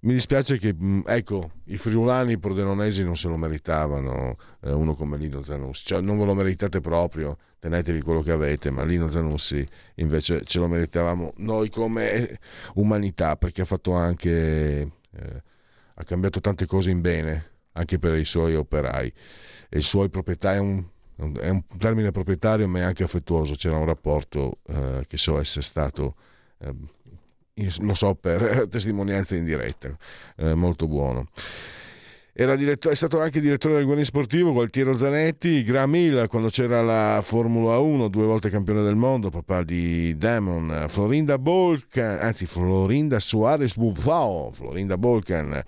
[0.03, 0.75] mi dispiace che,
[1.05, 6.17] ecco, i friulani pordenonesi non se lo meritavano, eh, uno come Lino Zanussi, cioè non
[6.17, 9.65] ve lo meritate proprio, tenetevi quello che avete, ma Lino Zanussi
[9.95, 12.37] invece ce lo meritavamo noi come
[12.75, 15.43] umanità, perché ha fatto anche, eh,
[15.93, 19.13] ha cambiato tante cose in bene, anche per i suoi operai,
[19.69, 20.83] e i suoi proprietari, è un,
[21.39, 25.63] è un termine proprietario ma è anche affettuoso, c'era un rapporto eh, che so essere
[25.63, 26.15] stato
[26.57, 26.73] eh,
[27.79, 29.95] lo so per testimonianza in diretta,
[30.37, 31.27] eh, molto buono.
[32.35, 38.07] è stato anche direttore del Guarini Sportivo Gualtiero Zanetti, Gramil quando c'era la Formula 1,
[38.07, 44.97] due volte campione del mondo, papà di Damon, Florinda Bolcan, anzi Florinda Suarez Buffao, Florinda
[44.97, 45.61] Bolcan,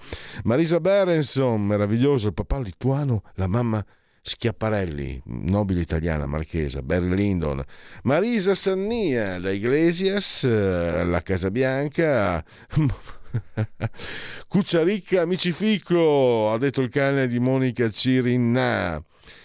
[0.45, 3.86] Marisa Berenson, meraviglioso, il papà lituano, la mamma
[4.27, 7.64] Schiaparelli, nobile italiana, marchesa, Barry Lyndon,
[8.06, 12.43] Marisa Sannia da Iglesias, eh, la Casa Bianca,
[14.47, 18.99] Cucciaricca Amici ha detto il cane di Monica Cirinna.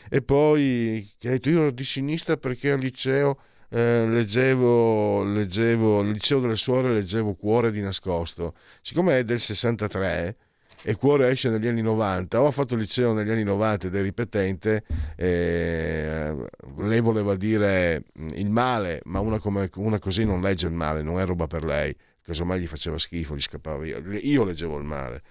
[0.09, 3.39] E poi che ha detto io ero di sinistra perché al liceo
[3.69, 8.55] eh, leggevo, leggevo, al liceo delle suore leggevo Cuore di nascosto.
[8.81, 10.37] Siccome è del 63
[10.83, 12.41] e Cuore esce negli anni 90.
[12.41, 14.85] Ho fatto il liceo negli anni 90 ed è ripetente.
[15.17, 16.35] Eh,
[16.79, 18.05] lei voleva dire
[18.35, 21.65] il male, ma una, come, una così non legge il male, non è roba per
[21.65, 21.95] lei.
[22.23, 23.99] Casomai gli faceva schifo, gli scappava via.
[24.23, 25.23] Io leggevo il male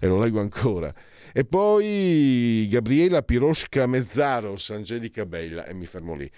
[0.00, 0.92] e lo leggo ancora.
[1.32, 6.30] E poi Gabriela Pirosca Mezzaros, Angelica Bella, e mi fermo lì.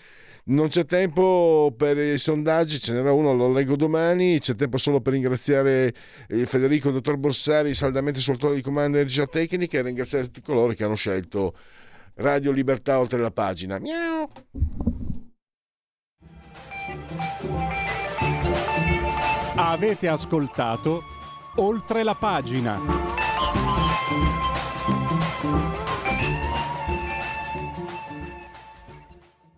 [0.49, 4.39] Non c'è tempo per i sondaggi, ce n'era uno, lo leggo domani.
[4.39, 5.93] C'è tempo solo per ringraziare
[6.27, 10.73] eh, Federico, dottor Borsari, saldamente sul tono di comando energia tecnica e ringraziare tutti coloro
[10.73, 11.55] che hanno scelto
[12.15, 13.79] Radio Libertà oltre la pagina.
[13.79, 14.31] Miau.
[19.57, 21.03] Avete ascoltato
[21.57, 23.18] oltre la pagina.